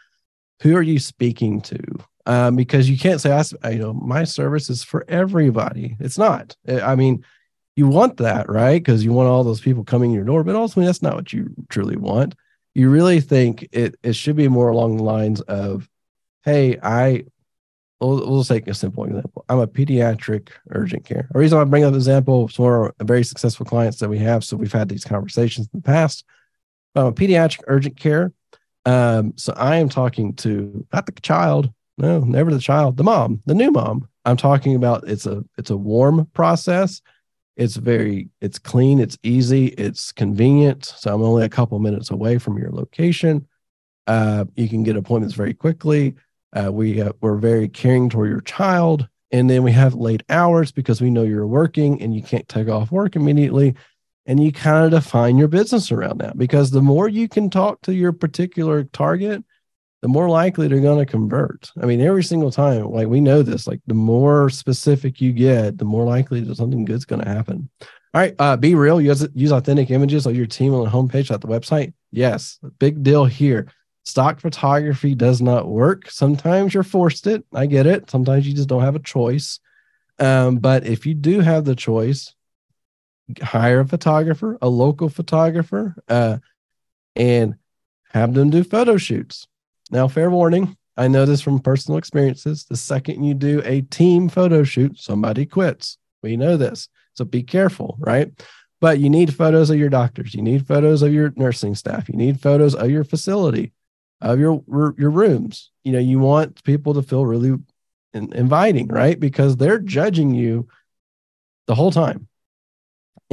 Who 0.64 0.74
are 0.76 0.82
you 0.82 0.98
speaking 0.98 1.60
to? 1.60 1.78
Um, 2.26 2.56
because 2.56 2.88
you 2.88 2.98
can't 2.98 3.20
say, 3.20 3.30
I, 3.62 3.70
you 3.70 3.78
know, 3.78 3.92
my 3.92 4.24
service 4.24 4.70
is 4.70 4.82
for 4.82 5.04
everybody. 5.08 5.96
It's 6.00 6.16
not. 6.16 6.56
I 6.66 6.96
mean, 6.96 7.22
you 7.76 7.86
want 7.86 8.16
that, 8.16 8.48
right? 8.48 8.82
Because 8.82 9.04
you 9.04 9.12
want 9.12 9.28
all 9.28 9.44
those 9.44 9.60
people 9.60 9.84
coming 9.84 10.10
in 10.10 10.16
your 10.16 10.24
door, 10.24 10.42
but 10.42 10.56
ultimately, 10.56 10.86
that's 10.86 11.02
not 11.02 11.16
what 11.16 11.32
you 11.34 11.54
truly 11.68 11.96
want. 11.96 12.34
You 12.72 12.88
really 12.88 13.20
think 13.20 13.68
it, 13.72 13.96
it 14.02 14.14
should 14.14 14.36
be 14.36 14.48
more 14.48 14.68
along 14.68 14.96
the 14.96 15.02
lines 15.02 15.42
of, 15.42 15.86
hey, 16.44 16.78
I 16.82 17.24
we'll, 18.00 18.26
we'll 18.26 18.44
take 18.44 18.66
a 18.68 18.74
simple 18.74 19.04
example. 19.04 19.44
I'm 19.48 19.58
a 19.58 19.66
pediatric 19.66 20.48
urgent 20.70 21.04
care. 21.04 21.28
The 21.32 21.38
reason 21.38 21.58
I 21.58 21.64
bring 21.64 21.84
up 21.84 21.92
the 21.92 21.98
example, 21.98 22.46
it's 22.46 22.58
one 22.58 22.90
of 22.98 23.06
very 23.06 23.24
successful 23.24 23.66
clients 23.66 23.98
that 23.98 24.08
we 24.08 24.18
have. 24.18 24.44
So 24.44 24.56
we've 24.56 24.72
had 24.72 24.88
these 24.88 25.04
conversations 25.04 25.68
in 25.72 25.80
the 25.80 25.84
past. 25.84 26.24
I'm 26.94 27.06
a 27.06 27.12
pediatric 27.12 27.64
urgent 27.66 27.96
care. 27.98 28.32
Um, 28.84 29.32
so 29.36 29.52
I 29.56 29.76
am 29.76 29.88
talking 29.88 30.34
to 30.36 30.86
not 30.92 31.06
the 31.06 31.12
child, 31.12 31.72
no, 31.96 32.20
never 32.20 32.52
the 32.52 32.60
child, 32.60 32.96
the 32.96 33.04
mom, 33.04 33.40
the 33.46 33.54
new 33.54 33.70
mom. 33.70 34.08
I'm 34.24 34.36
talking 34.36 34.74
about 34.74 35.08
it's 35.08 35.26
a 35.26 35.44
it's 35.58 35.70
a 35.70 35.76
warm 35.76 36.26
process. 36.32 37.00
It's 37.56 37.76
very 37.76 38.28
it's 38.40 38.58
clean, 38.58 38.98
it's 39.00 39.18
easy, 39.22 39.66
it's 39.68 40.12
convenient. 40.12 40.84
So 40.84 41.14
I'm 41.14 41.22
only 41.22 41.44
a 41.44 41.48
couple 41.48 41.78
minutes 41.78 42.10
away 42.10 42.38
from 42.38 42.58
your 42.58 42.70
location. 42.70 43.46
Uh, 44.06 44.44
you 44.56 44.68
can 44.68 44.82
get 44.82 44.96
appointments 44.96 45.34
very 45.34 45.54
quickly. 45.54 46.14
Uh, 46.52 46.70
we 46.72 47.02
we're 47.20 47.36
very 47.36 47.68
caring 47.68 48.08
toward 48.08 48.30
your 48.30 48.40
child, 48.40 49.08
and 49.30 49.48
then 49.48 49.62
we 49.62 49.72
have 49.72 49.94
late 49.94 50.22
hours 50.28 50.72
because 50.72 51.00
we 51.00 51.10
know 51.10 51.22
you're 51.22 51.46
working 51.46 52.00
and 52.02 52.14
you 52.14 52.22
can't 52.22 52.48
take 52.48 52.68
off 52.68 52.90
work 52.90 53.16
immediately, 53.16 53.74
and 54.26 54.42
you 54.42 54.52
kind 54.52 54.86
of 54.86 54.90
define 55.02 55.36
your 55.36 55.48
business 55.48 55.92
around 55.92 56.18
that 56.18 56.38
because 56.38 56.70
the 56.70 56.82
more 56.82 57.08
you 57.08 57.28
can 57.28 57.50
talk 57.50 57.80
to 57.82 57.94
your 57.94 58.12
particular 58.12 58.84
target, 58.84 59.44
the 60.02 60.08
more 60.08 60.28
likely 60.28 60.68
they're 60.68 60.80
going 60.80 61.04
to 61.04 61.10
convert. 61.10 61.70
I 61.80 61.86
mean, 61.86 62.00
every 62.00 62.24
single 62.24 62.50
time, 62.50 62.90
like 62.90 63.08
we 63.08 63.20
know 63.20 63.42
this, 63.42 63.66
like 63.66 63.80
the 63.86 63.94
more 63.94 64.50
specific 64.50 65.20
you 65.20 65.32
get, 65.32 65.78
the 65.78 65.84
more 65.84 66.04
likely 66.04 66.40
that 66.40 66.56
something 66.56 66.84
good's 66.84 67.04
going 67.04 67.22
to 67.22 67.28
happen. 67.28 67.68
All 67.80 68.20
right, 68.20 68.34
uh, 68.38 68.56
be 68.56 68.74
real. 68.74 69.00
Use 69.00 69.26
use 69.34 69.50
authentic 69.50 69.90
images 69.90 70.24
of 70.26 70.36
your 70.36 70.46
team 70.46 70.72
on 70.72 70.84
the 70.84 70.90
homepage 70.90 71.32
at 71.32 71.40
the 71.40 71.48
website. 71.48 71.92
Yes, 72.12 72.58
big 72.78 73.02
deal 73.02 73.24
here 73.24 73.68
stock 74.04 74.38
photography 74.40 75.14
does 75.14 75.40
not 75.42 75.68
work. 75.68 76.10
Sometimes 76.10 76.74
you're 76.74 76.82
forced 76.82 77.26
it. 77.26 77.44
I 77.52 77.66
get 77.66 77.86
it. 77.86 78.10
Sometimes 78.10 78.46
you 78.46 78.54
just 78.54 78.68
don't 78.68 78.82
have 78.82 78.96
a 78.96 79.00
choice. 79.00 79.58
Um, 80.18 80.58
but 80.58 80.86
if 80.86 81.06
you 81.06 81.14
do 81.14 81.40
have 81.40 81.64
the 81.64 81.74
choice, 81.74 82.33
hire 83.42 83.80
a 83.80 83.88
photographer, 83.88 84.58
a 84.60 84.68
local 84.68 85.08
photographer, 85.08 85.94
uh, 86.08 86.38
and 87.16 87.54
have 88.10 88.34
them 88.34 88.50
do 88.50 88.64
photo 88.64 88.96
shoots. 88.96 89.46
Now, 89.90 90.08
fair 90.08 90.30
warning, 90.30 90.76
I 90.96 91.08
know 91.08 91.24
this 91.26 91.40
from 91.40 91.58
personal 91.58 91.98
experiences. 91.98 92.64
The 92.64 92.76
second 92.76 93.24
you 93.24 93.34
do 93.34 93.62
a 93.64 93.82
team 93.82 94.28
photo 94.28 94.62
shoot, 94.64 94.98
somebody 94.98 95.46
quits. 95.46 95.98
We 96.22 96.36
know 96.36 96.56
this. 96.56 96.88
So 97.14 97.24
be 97.24 97.42
careful, 97.42 97.96
right? 97.98 98.30
But 98.80 98.98
you 98.98 99.08
need 99.08 99.34
photos 99.34 99.70
of 99.70 99.78
your 99.78 99.88
doctors. 99.88 100.34
You 100.34 100.42
need 100.42 100.66
photos 100.66 101.02
of 101.02 101.12
your 101.12 101.32
nursing 101.36 101.74
staff. 101.74 102.08
You 102.08 102.16
need 102.16 102.40
photos 102.40 102.74
of 102.74 102.90
your 102.90 103.04
facility 103.04 103.72
of 104.24 104.40
your 104.40 104.62
your 104.96 105.10
rooms. 105.10 105.70
You 105.84 105.92
know, 105.92 105.98
you 105.98 106.18
want 106.18 106.62
people 106.64 106.94
to 106.94 107.02
feel 107.02 107.26
really 107.26 107.58
inviting, 108.14 108.88
right? 108.88 109.18
Because 109.18 109.56
they're 109.56 109.78
judging 109.78 110.34
you 110.34 110.68
the 111.66 111.74
whole 111.74 111.90
time. 111.90 112.28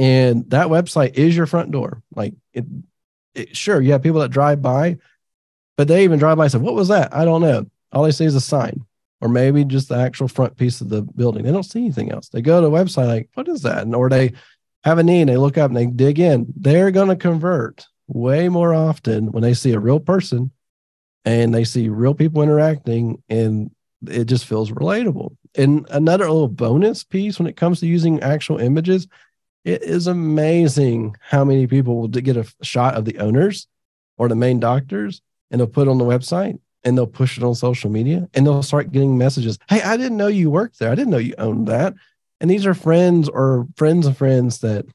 And 0.02 0.50
that 0.50 0.66
website 0.66 1.14
is 1.14 1.36
your 1.36 1.46
front 1.46 1.70
door. 1.70 2.02
Like 2.12 2.34
it 2.52 2.64
it, 3.36 3.56
sure, 3.56 3.80
you 3.80 3.92
have 3.92 4.02
people 4.02 4.20
that 4.20 4.32
drive 4.32 4.60
by, 4.60 4.98
but 5.76 5.86
they 5.86 6.02
even 6.02 6.18
drive 6.18 6.36
by 6.36 6.46
and 6.46 6.52
say, 6.52 6.58
What 6.58 6.74
was 6.74 6.88
that? 6.88 7.14
I 7.14 7.24
don't 7.24 7.40
know. 7.40 7.66
All 7.92 8.02
they 8.02 8.10
see 8.10 8.24
is 8.24 8.34
a 8.34 8.40
sign 8.40 8.84
or 9.20 9.28
maybe 9.28 9.64
just 9.64 9.88
the 9.88 9.96
actual 9.96 10.26
front 10.26 10.56
piece 10.56 10.80
of 10.80 10.88
the 10.88 11.02
building. 11.02 11.44
They 11.44 11.52
don't 11.52 11.62
see 11.62 11.78
anything 11.78 12.10
else. 12.10 12.28
They 12.28 12.42
go 12.42 12.60
to 12.60 12.66
a 12.66 12.70
website 12.70 13.06
like, 13.06 13.28
What 13.34 13.46
is 13.46 13.62
that? 13.62 13.82
And, 13.82 13.94
or 13.94 14.10
they 14.10 14.32
have 14.82 14.98
a 14.98 15.04
need 15.04 15.20
and 15.20 15.30
they 15.30 15.36
look 15.36 15.56
up 15.56 15.70
and 15.70 15.76
they 15.76 15.86
dig 15.86 16.18
in. 16.18 16.52
They're 16.56 16.90
going 16.90 17.08
to 17.08 17.14
convert 17.14 17.86
way 18.08 18.48
more 18.48 18.74
often 18.74 19.30
when 19.30 19.44
they 19.44 19.54
see 19.54 19.70
a 19.70 19.78
real 19.78 20.00
person 20.00 20.50
and 21.24 21.54
they 21.54 21.62
see 21.62 21.88
real 21.88 22.14
people 22.14 22.42
interacting 22.42 23.22
and 23.28 23.70
it 24.08 24.24
just 24.24 24.46
feels 24.46 24.72
relatable. 24.72 25.36
And 25.54 25.86
another 25.90 26.24
little 26.24 26.48
bonus 26.48 27.04
piece 27.04 27.38
when 27.38 27.46
it 27.46 27.56
comes 27.56 27.78
to 27.80 27.86
using 27.86 28.20
actual 28.20 28.58
images, 28.58 29.06
it 29.64 29.82
is 29.82 30.06
amazing 30.06 31.16
how 31.20 31.44
many 31.44 31.66
people 31.66 32.00
will 32.00 32.08
get 32.08 32.36
a 32.36 32.46
shot 32.62 32.94
of 32.94 33.04
the 33.04 33.18
owners 33.18 33.68
or 34.18 34.28
the 34.28 34.34
main 34.34 34.60
doctors 34.60 35.22
and 35.50 35.60
they'll 35.60 35.68
put 35.68 35.86
it 35.86 35.90
on 35.90 35.98
the 35.98 36.04
website 36.04 36.58
and 36.84 36.96
they'll 36.96 37.06
push 37.06 37.38
it 37.38 37.44
on 37.44 37.54
social 37.54 37.90
media 37.90 38.28
and 38.34 38.46
they'll 38.46 38.62
start 38.62 38.92
getting 38.92 39.16
messages. 39.16 39.58
Hey, 39.68 39.82
I 39.82 39.96
didn't 39.96 40.16
know 40.16 40.26
you 40.26 40.50
worked 40.50 40.78
there. 40.78 40.90
I 40.90 40.94
didn't 40.94 41.10
know 41.10 41.18
you 41.18 41.34
owned 41.38 41.68
that. 41.68 41.94
And 42.40 42.50
these 42.50 42.66
are 42.66 42.74
friends 42.74 43.28
or 43.28 43.68
friends 43.76 44.06
of 44.06 44.16
friends 44.16 44.60
that 44.60 44.86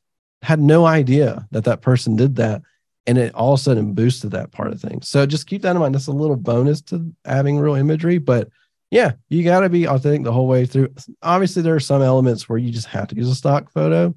had 0.41 0.59
no 0.59 0.85
idea 0.85 1.47
that 1.51 1.63
that 1.63 1.81
person 1.81 2.15
did 2.15 2.35
that. 2.35 2.61
And 3.05 3.17
it 3.17 3.33
all 3.33 3.53
of 3.53 3.59
a 3.59 3.63
sudden 3.63 3.93
boosted 3.93 4.31
that 4.31 4.51
part 4.51 4.73
of 4.73 4.81
things. 4.81 5.07
So 5.07 5.25
just 5.25 5.47
keep 5.47 5.61
that 5.61 5.71
in 5.71 5.81
mind. 5.81 5.95
That's 5.95 6.07
a 6.07 6.11
little 6.11 6.35
bonus 6.35 6.81
to 6.83 7.09
having 7.23 7.57
real 7.57 7.75
imagery, 7.75 8.17
but 8.17 8.49
yeah, 8.91 9.13
you 9.29 9.43
got 9.43 9.61
to 9.61 9.69
be 9.69 9.85
authentic 9.85 10.23
the 10.23 10.31
whole 10.31 10.47
way 10.47 10.65
through. 10.65 10.93
Obviously, 11.21 11.61
there 11.61 11.75
are 11.75 11.79
some 11.79 12.01
elements 12.01 12.47
where 12.47 12.57
you 12.57 12.71
just 12.71 12.87
have 12.87 13.07
to 13.09 13.15
use 13.15 13.29
a 13.29 13.35
stock 13.35 13.71
photo, 13.71 14.15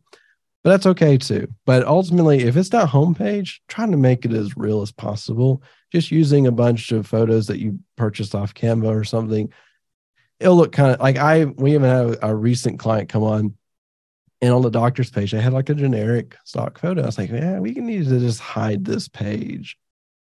but 0.62 0.70
that's 0.70 0.86
okay 0.86 1.16
too. 1.16 1.48
But 1.64 1.86
ultimately, 1.86 2.42
if 2.42 2.56
it's 2.56 2.72
not 2.72 2.88
homepage, 2.88 3.60
trying 3.68 3.92
to 3.92 3.96
make 3.96 4.24
it 4.24 4.32
as 4.32 4.56
real 4.56 4.82
as 4.82 4.92
possible, 4.92 5.62
just 5.92 6.10
using 6.10 6.46
a 6.46 6.52
bunch 6.52 6.92
of 6.92 7.06
photos 7.06 7.46
that 7.46 7.60
you 7.60 7.78
purchased 7.96 8.34
off 8.34 8.54
Canva 8.54 8.88
or 8.88 9.04
something, 9.04 9.52
it'll 10.38 10.56
look 10.56 10.72
kind 10.72 10.92
of 10.92 11.00
like 11.00 11.16
I. 11.16 11.46
We 11.46 11.74
even 11.74 11.88
had 11.88 12.18
a, 12.22 12.34
recent 12.34 12.78
client 12.78 13.08
come 13.08 13.22
on, 13.22 13.54
and 14.40 14.52
on 14.52 14.62
the 14.62 14.70
doctor's 14.70 15.10
page, 15.10 15.32
they 15.32 15.40
had 15.40 15.52
like 15.52 15.70
a 15.70 15.74
generic 15.74 16.36
stock 16.44 16.78
photo. 16.78 17.02
I 17.02 17.06
was 17.06 17.18
like, 17.18 17.30
yeah, 17.30 17.58
we 17.58 17.74
can 17.74 17.86
need 17.86 18.06
to 18.06 18.18
just 18.18 18.40
hide 18.40 18.84
this 18.84 19.08
page 19.08 19.78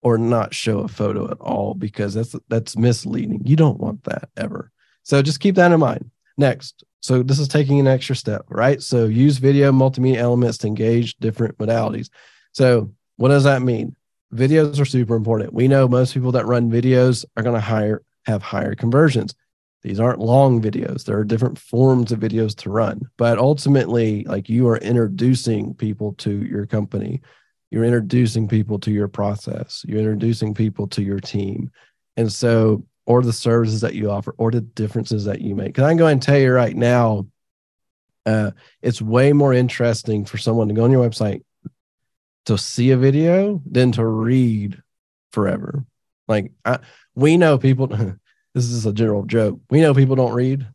or 0.01 0.17
not 0.17 0.53
show 0.53 0.79
a 0.79 0.87
photo 0.87 1.31
at 1.31 1.39
all 1.39 1.73
because 1.73 2.13
that's 2.13 2.35
that's 2.47 2.77
misleading. 2.77 3.41
You 3.45 3.55
don't 3.55 3.79
want 3.79 4.03
that 4.03 4.29
ever. 4.37 4.71
So 5.03 5.21
just 5.21 5.41
keep 5.41 5.55
that 5.55 5.71
in 5.71 5.79
mind. 5.79 6.11
Next, 6.37 6.83
so 7.03 7.21
this 7.21 7.37
is 7.37 7.49
taking 7.49 7.81
an 7.81 7.87
extra 7.87 8.15
step, 8.15 8.45
right? 8.47 8.81
So 8.81 9.05
use 9.05 9.37
video 9.37 9.73
multimedia 9.73 10.17
elements 10.17 10.57
to 10.59 10.67
engage 10.67 11.17
different 11.17 11.57
modalities. 11.57 12.09
So 12.53 12.93
what 13.17 13.27
does 13.27 13.43
that 13.43 13.61
mean? 13.61 13.95
Videos 14.33 14.79
are 14.79 14.85
super 14.85 15.15
important. 15.15 15.53
We 15.53 15.67
know 15.67 15.87
most 15.87 16.13
people 16.13 16.31
that 16.31 16.45
run 16.45 16.71
videos 16.71 17.25
are 17.35 17.43
going 17.43 17.55
to 17.55 17.61
hire 17.61 18.01
have 18.25 18.41
higher 18.41 18.73
conversions. 18.73 19.35
These 19.81 19.99
aren't 19.99 20.19
long 20.19 20.61
videos. 20.61 21.03
There 21.03 21.17
are 21.17 21.25
different 21.25 21.59
forms 21.59 22.13
of 22.13 22.21
videos 22.21 22.55
to 22.59 22.69
run, 22.69 23.01
but 23.17 23.37
ultimately, 23.37 24.23
like 24.23 24.47
you 24.47 24.69
are 24.69 24.77
introducing 24.77 25.73
people 25.73 26.13
to 26.19 26.31
your 26.45 26.65
company 26.65 27.21
you're 27.73 27.83
introducing 27.83 28.47
people 28.47 28.77
to 28.77 28.91
your 28.91 29.07
process 29.07 29.83
you're 29.87 29.99
introducing 29.99 30.53
people 30.53 30.87
to 30.87 31.01
your 31.01 31.19
team 31.19 31.71
and 32.17 32.31
so 32.31 32.85
or 33.05 33.21
the 33.21 33.33
services 33.33 33.81
that 33.81 33.95
you 33.95 34.09
offer 34.09 34.33
or 34.37 34.51
the 34.51 34.61
differences 34.61 35.25
that 35.25 35.41
you 35.41 35.55
make. 35.55 35.67
Because 35.67 35.89
i'm 35.89 35.97
going 35.97 36.19
to 36.19 36.25
tell 36.25 36.39
you 36.39 36.51
right 36.51 36.75
now 36.75 37.25
uh, 38.25 38.51
it's 38.81 39.01
way 39.01 39.33
more 39.33 39.53
interesting 39.53 40.25
for 40.25 40.37
someone 40.37 40.67
to 40.67 40.73
go 40.73 40.83
on 40.83 40.91
your 40.91 41.07
website 41.07 41.43
to 42.45 42.57
see 42.57 42.91
a 42.91 42.97
video 42.97 43.61
than 43.65 43.91
to 43.93 44.05
read 44.05 44.81
forever. 45.31 45.85
Like 46.27 46.51
I, 46.63 46.79
we 47.15 47.37
know 47.37 47.57
people 47.57 47.87
this 48.53 48.65
is 48.65 48.85
a 48.85 48.93
general 48.93 49.23
joke. 49.23 49.59
We 49.69 49.81
know 49.81 49.93
people 49.93 50.15
don't 50.15 50.33
read 50.33 50.65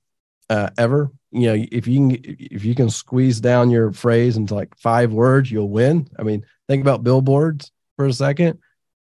uh, 0.50 0.70
ever. 0.76 1.10
You 1.30 1.52
know 1.52 1.66
if 1.70 1.86
you 1.86 1.96
can 1.98 2.36
if 2.38 2.64
you 2.64 2.74
can 2.74 2.90
squeeze 2.90 3.40
down 3.40 3.70
your 3.70 3.92
phrase 3.92 4.36
into 4.36 4.54
like 4.54 4.76
five 4.76 5.12
words 5.12 5.50
you'll 5.50 5.70
win. 5.70 6.08
I 6.18 6.22
mean 6.22 6.44
think 6.68 6.82
about 6.82 7.04
billboards 7.04 7.70
for 7.96 8.06
a 8.06 8.12
second. 8.12 8.58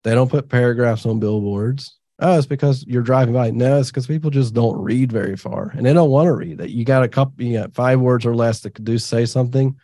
They 0.03 0.13
don't 0.13 0.31
put 0.31 0.49
paragraphs 0.49 1.05
on 1.05 1.19
billboards 1.19 1.97
oh 2.21 2.37
it's 2.37 2.47
because 2.47 2.85
you're 2.87 3.01
driving 3.01 3.33
by 3.33 3.51
no 3.51 3.79
it's 3.79 3.89
because 3.89 4.07
people 4.07 4.29
just 4.29 4.53
don't 4.53 4.81
read 4.81 5.11
very 5.11 5.35
far 5.35 5.71
and 5.75 5.85
they 5.85 5.93
don't 5.93 6.09
want 6.09 6.27
to 6.27 6.33
read 6.33 6.57
that 6.57 6.69
you 6.69 6.85
got 6.85 7.03
a 7.03 7.07
couple 7.07 7.43
you 7.43 7.59
got 7.59 7.73
five 7.73 7.99
words 7.99 8.25
or 8.25 8.35
less 8.35 8.61
that 8.61 8.71
could 8.71 8.85
do 8.85 8.97
say 8.97 9.25
something 9.25 9.75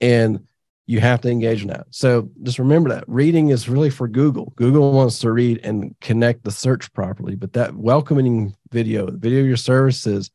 and 0.00 0.46
you 0.86 0.98
have 0.98 1.20
to 1.20 1.30
engage 1.30 1.62
in 1.62 1.68
that. 1.68 1.86
So 1.90 2.28
just 2.42 2.58
remember 2.58 2.90
that. 2.90 3.04
Reading 3.06 3.50
is 3.50 3.68
really 3.68 3.88
for 3.88 4.08
google. 4.08 4.52
Google 4.56 4.92
wants 4.92 5.20
to 5.20 5.30
read 5.30 5.60
and 5.62 5.94
connect 6.00 6.44
the 6.44 6.50
search 6.50 6.92
properly 6.92 7.34
but 7.34 7.52
that 7.54 7.74
welcoming 7.74 8.54
video 8.70 9.10
video 9.10 9.42
your 9.42 9.56
services 9.56 10.30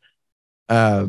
uh, 0.70 1.08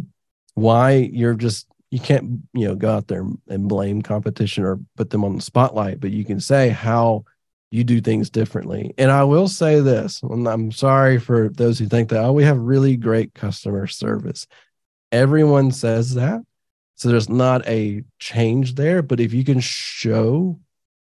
why 0.54 0.92
you're 1.12 1.34
just 1.34 1.66
you 1.90 2.00
can't 2.00 2.40
you 2.52 2.68
know 2.68 2.74
go 2.74 2.90
out 2.90 3.08
there 3.08 3.26
and 3.48 3.68
blame 3.68 4.02
competition 4.02 4.64
or 4.64 4.78
put 4.96 5.10
them 5.10 5.24
on 5.24 5.36
the 5.36 5.42
spotlight, 5.42 6.00
but 6.00 6.10
you 6.10 6.24
can 6.24 6.40
say 6.40 6.68
how 6.68 7.24
you 7.70 7.84
do 7.84 8.00
things 8.00 8.30
differently. 8.30 8.94
And 8.96 9.10
I 9.10 9.24
will 9.24 9.48
say 9.48 9.80
this, 9.80 10.22
and 10.22 10.48
I'm 10.48 10.72
sorry 10.72 11.18
for 11.18 11.48
those 11.50 11.78
who 11.78 11.86
think 11.86 12.08
that 12.08 12.24
oh 12.24 12.32
we 12.32 12.44
have 12.44 12.58
really 12.58 12.96
great 12.96 13.34
customer 13.34 13.86
service. 13.86 14.46
Everyone 15.12 15.70
says 15.70 16.14
that. 16.14 16.40
So 16.94 17.08
there's 17.08 17.28
not 17.28 17.66
a 17.68 18.02
change 18.18 18.74
there, 18.74 19.02
but 19.02 19.20
if 19.20 19.32
you 19.32 19.44
can 19.44 19.60
show 19.60 20.58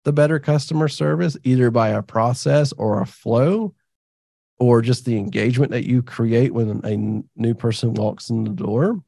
the 0.04 0.12
better 0.12 0.38
customer 0.38 0.88
service 0.88 1.36
either 1.44 1.70
by 1.70 1.90
a 1.90 2.02
process 2.02 2.72
or 2.72 3.00
a 3.00 3.06
flow, 3.06 3.74
or 4.58 4.82
just 4.82 5.04
the 5.04 5.16
engagement 5.16 5.72
that 5.72 5.84
you 5.84 6.02
create 6.02 6.54
when 6.54 6.80
a 6.84 7.40
new 7.40 7.54
person 7.54 7.92
walks 7.94 8.30
in 8.30 8.44
the 8.44 8.50
door, 8.50 9.02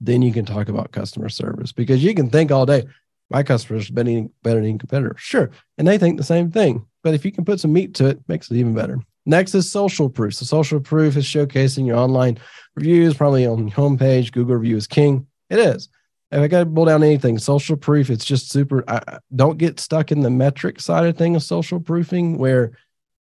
then 0.00 0.22
you 0.22 0.32
can 0.32 0.44
talk 0.44 0.68
about 0.68 0.92
customer 0.92 1.28
service 1.28 1.72
because 1.72 2.02
you 2.04 2.14
can 2.14 2.30
think 2.30 2.50
all 2.50 2.66
day, 2.66 2.84
my 3.30 3.42
customers 3.42 3.90
better, 3.90 4.26
better 4.42 4.60
than 4.60 4.78
competitor. 4.78 5.14
Sure. 5.18 5.50
And 5.78 5.86
they 5.86 5.98
think 5.98 6.18
the 6.18 6.24
same 6.24 6.50
thing. 6.50 6.86
But 7.02 7.14
if 7.14 7.24
you 7.24 7.32
can 7.32 7.44
put 7.44 7.60
some 7.60 7.72
meat 7.72 7.94
to 7.94 8.06
it, 8.06 8.20
makes 8.28 8.50
it 8.50 8.56
even 8.56 8.74
better. 8.74 8.98
Next 9.26 9.54
is 9.54 9.70
social 9.70 10.10
proof. 10.10 10.34
So 10.34 10.44
social 10.44 10.80
proof 10.80 11.16
is 11.16 11.24
showcasing 11.24 11.86
your 11.86 11.96
online 11.96 12.38
reviews, 12.74 13.14
probably 13.14 13.46
on 13.46 13.68
your 13.68 13.76
homepage. 13.76 14.32
Google 14.32 14.56
review 14.56 14.76
is 14.76 14.86
king. 14.86 15.26
It 15.48 15.58
is. 15.58 15.88
If 16.32 16.40
I 16.40 16.48
got 16.48 16.60
to 16.60 16.66
boil 16.66 16.86
down 16.86 17.02
anything, 17.02 17.38
social 17.38 17.76
proof, 17.76 18.08
it's 18.08 18.24
just 18.24 18.50
super. 18.50 18.84
I, 18.88 19.18
don't 19.34 19.58
get 19.58 19.80
stuck 19.80 20.12
in 20.12 20.20
the 20.20 20.30
metric 20.30 20.80
side 20.80 21.06
of 21.06 21.16
thing 21.16 21.34
of 21.36 21.42
social 21.42 21.80
proofing 21.80 22.38
where 22.38 22.72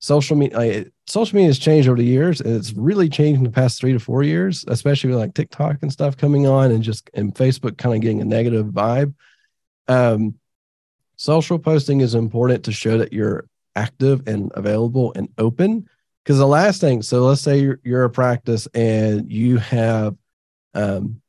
social 0.00 0.36
media 0.36 0.58
like, 0.58 0.92
social 1.06 1.36
media 1.36 1.48
has 1.48 1.58
changed 1.58 1.88
over 1.88 1.98
the 1.98 2.04
years 2.04 2.40
and 2.40 2.56
it's 2.56 2.72
really 2.72 3.08
changed 3.08 3.38
in 3.38 3.44
the 3.44 3.50
past 3.50 3.78
three 3.78 3.92
to 3.92 3.98
four 3.98 4.22
years 4.22 4.64
especially 4.68 5.10
with 5.10 5.18
like 5.18 5.34
tiktok 5.34 5.76
and 5.82 5.92
stuff 5.92 6.16
coming 6.16 6.46
on 6.46 6.70
and 6.70 6.82
just 6.82 7.10
and 7.12 7.34
facebook 7.34 7.76
kind 7.76 7.94
of 7.94 8.00
getting 8.00 8.22
a 8.22 8.24
negative 8.24 8.66
vibe 8.68 9.12
um, 9.90 10.34
social 11.16 11.58
posting 11.58 12.00
is 12.00 12.14
important 12.14 12.64
to 12.64 12.72
show 12.72 12.98
that 12.98 13.12
you're 13.12 13.46
active 13.76 14.26
and 14.26 14.50
available 14.54 15.12
and 15.14 15.28
open 15.38 15.88
because 16.24 16.38
the 16.38 16.46
last 16.46 16.80
thing 16.80 17.02
so 17.02 17.22
let's 17.22 17.40
say 17.40 17.60
you're, 17.60 17.78
you're 17.84 18.04
a 18.04 18.10
practice 18.10 18.66
and 18.74 19.30
you 19.30 19.58
have 19.58 20.16
um, 20.74 21.20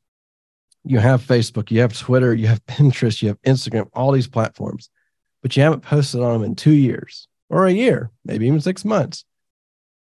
you 0.84 0.98
have 0.98 1.22
facebook 1.22 1.70
you 1.70 1.82
have 1.82 1.98
twitter 1.98 2.34
you 2.34 2.48
have 2.48 2.66
pinterest 2.66 3.22
you 3.22 3.28
have 3.28 3.42
instagram 3.44 3.88
all 3.94 4.12
these 4.12 4.28
platforms 4.28 4.90
but 5.42 5.56
you 5.56 5.64
haven't 5.64 5.82
posted 5.82 6.22
on 6.22 6.34
them 6.34 6.44
in 6.44 6.56
two 6.56 6.74
years 6.74 7.28
or 7.52 7.66
a 7.66 7.72
year, 7.72 8.10
maybe 8.24 8.48
even 8.48 8.62
six 8.62 8.86
months. 8.86 9.26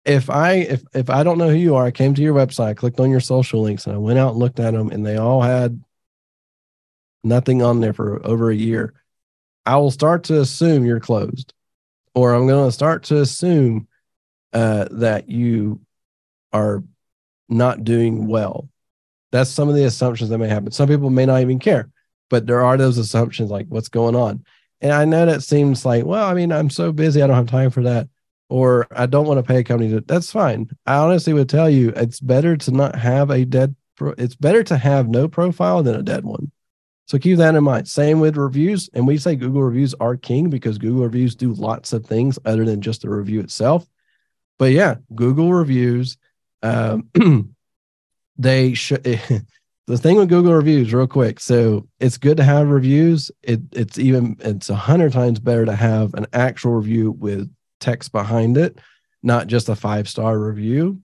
If 0.06 0.30
I 0.30 0.54
if 0.54 0.84
if 0.94 1.10
I 1.10 1.24
don't 1.24 1.38
know 1.38 1.50
who 1.50 1.56
you 1.56 1.76
are, 1.76 1.86
I 1.86 1.92
came 1.92 2.14
to 2.14 2.22
your 2.22 2.36
website, 2.36 2.78
clicked 2.78 3.00
on 3.00 3.10
your 3.10 3.22
social 3.22 3.62
links, 3.62 3.88
and 3.88 3.96
I 3.96 3.98
went 3.98 4.20
out 4.20 4.32
and 4.32 4.40
looked 4.40 4.60
at 4.60 4.74
them, 4.74 4.90
and 4.90 5.06
they 5.06 5.18
all 5.18 5.42
had 5.42 5.82
nothing 7.24 7.62
on 7.62 7.80
there 7.80 7.94
for 7.94 8.26
over 8.26 8.50
a 8.50 8.56
year. 8.56 8.94
I 9.66 9.78
will 9.78 9.92
start 9.92 10.26
to 10.26 10.42
assume 10.42 10.86
you're 10.86 11.00
closed, 11.00 11.54
or 12.14 12.34
I'm 12.34 12.48
going 12.48 12.68
to 12.68 12.72
start 12.72 13.04
to 13.06 13.22
assume 13.22 13.88
uh, 14.52 14.88
that 14.92 15.30
you 15.30 15.82
are 16.52 16.84
not 17.50 17.84
doing 17.84 18.28
well. 18.28 18.70
That's 19.32 19.50
some 19.50 19.70
of 19.70 19.76
the 19.76 19.86
assumptions 19.86 20.30
that 20.30 20.38
may 20.38 20.48
happen. 20.48 20.72
Some 20.72 20.88
people 20.88 21.10
may 21.10 21.26
not 21.26 21.42
even 21.42 21.60
care, 21.60 21.90
but 22.30 22.46
there 22.46 22.64
are 22.64 22.78
those 22.78 22.98
assumptions 22.98 23.50
like 23.50 23.68
what's 23.70 23.90
going 23.90 24.16
on. 24.16 24.44
And 24.82 24.92
I 24.92 25.06
know 25.06 25.26
that 25.26 25.44
seems 25.44 25.86
like, 25.86 26.06
well, 26.06 26.26
I 26.26 26.34
mean, 26.34 26.52
I'm 26.52 26.70
so 26.70 26.92
busy, 26.92 27.22
I 27.22 27.28
don't 27.28 27.36
have 27.36 27.48
time 27.48 27.72
for 27.72 27.84
that. 27.84 28.10
Or 28.50 28.86
I 28.92 29.06
don't 29.08 29.26
want 29.26 29.40
to 29.40 29.44
pay 29.44 29.60
a 29.60 29.64
company 29.64 29.90
to 29.92 30.02
that's 30.02 30.32
fine. 30.32 30.70
I 30.86 30.98
honestly 30.98 31.34
would 31.34 31.50
tell 31.50 31.70
you 31.70 31.90
it's 31.96 32.20
better 32.20 32.56
to 32.58 32.72
not 32.72 32.96
have 32.96 33.32
a 33.32 33.46
dead 33.46 33.76
pro, 33.96 34.14
it's 34.18 34.36
better 34.36 34.64
to 34.66 34.78
have 34.78 35.08
no 35.08 35.28
profile 35.28 35.82
than 35.82 35.96
a 35.96 36.04
dead 36.04 36.26
one. 36.26 36.52
So 37.06 37.20
keep 37.20 37.38
that 37.38 37.56
in 37.56 37.63
mind. 37.63 37.88
Same 37.88 38.20
with 38.20 38.38
reviews. 38.38 38.89
And 38.94 39.06
we 39.06 39.18
say 39.18 39.36
Google 39.36 39.63
reviews 39.63 39.94
are 40.00 40.16
king 40.16 40.50
because 40.50 40.78
Google 40.78 41.04
reviews 41.04 41.36
do 41.36 41.54
lots 41.54 41.94
of 41.94 42.06
things 42.06 42.39
other 42.46 42.66
than 42.66 42.82
just 42.82 43.02
the 43.02 43.10
review 43.10 43.39
itself. 43.42 43.86
But 44.58 44.72
yeah, 44.72 44.96
Google 45.13 45.54
reviews, 45.54 46.18
um, 46.62 47.10
they 48.38 48.74
should 48.74 49.04
the 49.88 49.98
thing 49.98 50.16
with 50.16 50.30
Google 50.30 50.54
reviews, 50.54 50.94
real 50.94 51.08
quick. 51.08 51.39
So 51.39 51.88
it's 52.00 52.18
good 52.18 52.38
to 52.38 52.44
have 52.44 52.70
reviews. 52.70 53.32
It, 53.42 53.62
it's 53.74 54.00
even 54.00 54.38
it's 54.39 54.70
a 54.70 54.76
hundred 54.76 55.12
times 55.12 55.39
better 55.39 55.66
to 55.66 55.76
have 55.76 56.13
an 56.13 56.28
actual 56.32 56.74
review 56.74 57.12
with 57.12 57.52
text 57.80 58.12
behind 58.12 58.58
it, 58.58 58.80
not 59.22 59.48
just 59.48 59.70
a 59.70 59.76
five 59.76 60.08
star 60.08 60.39
review. 60.39 61.00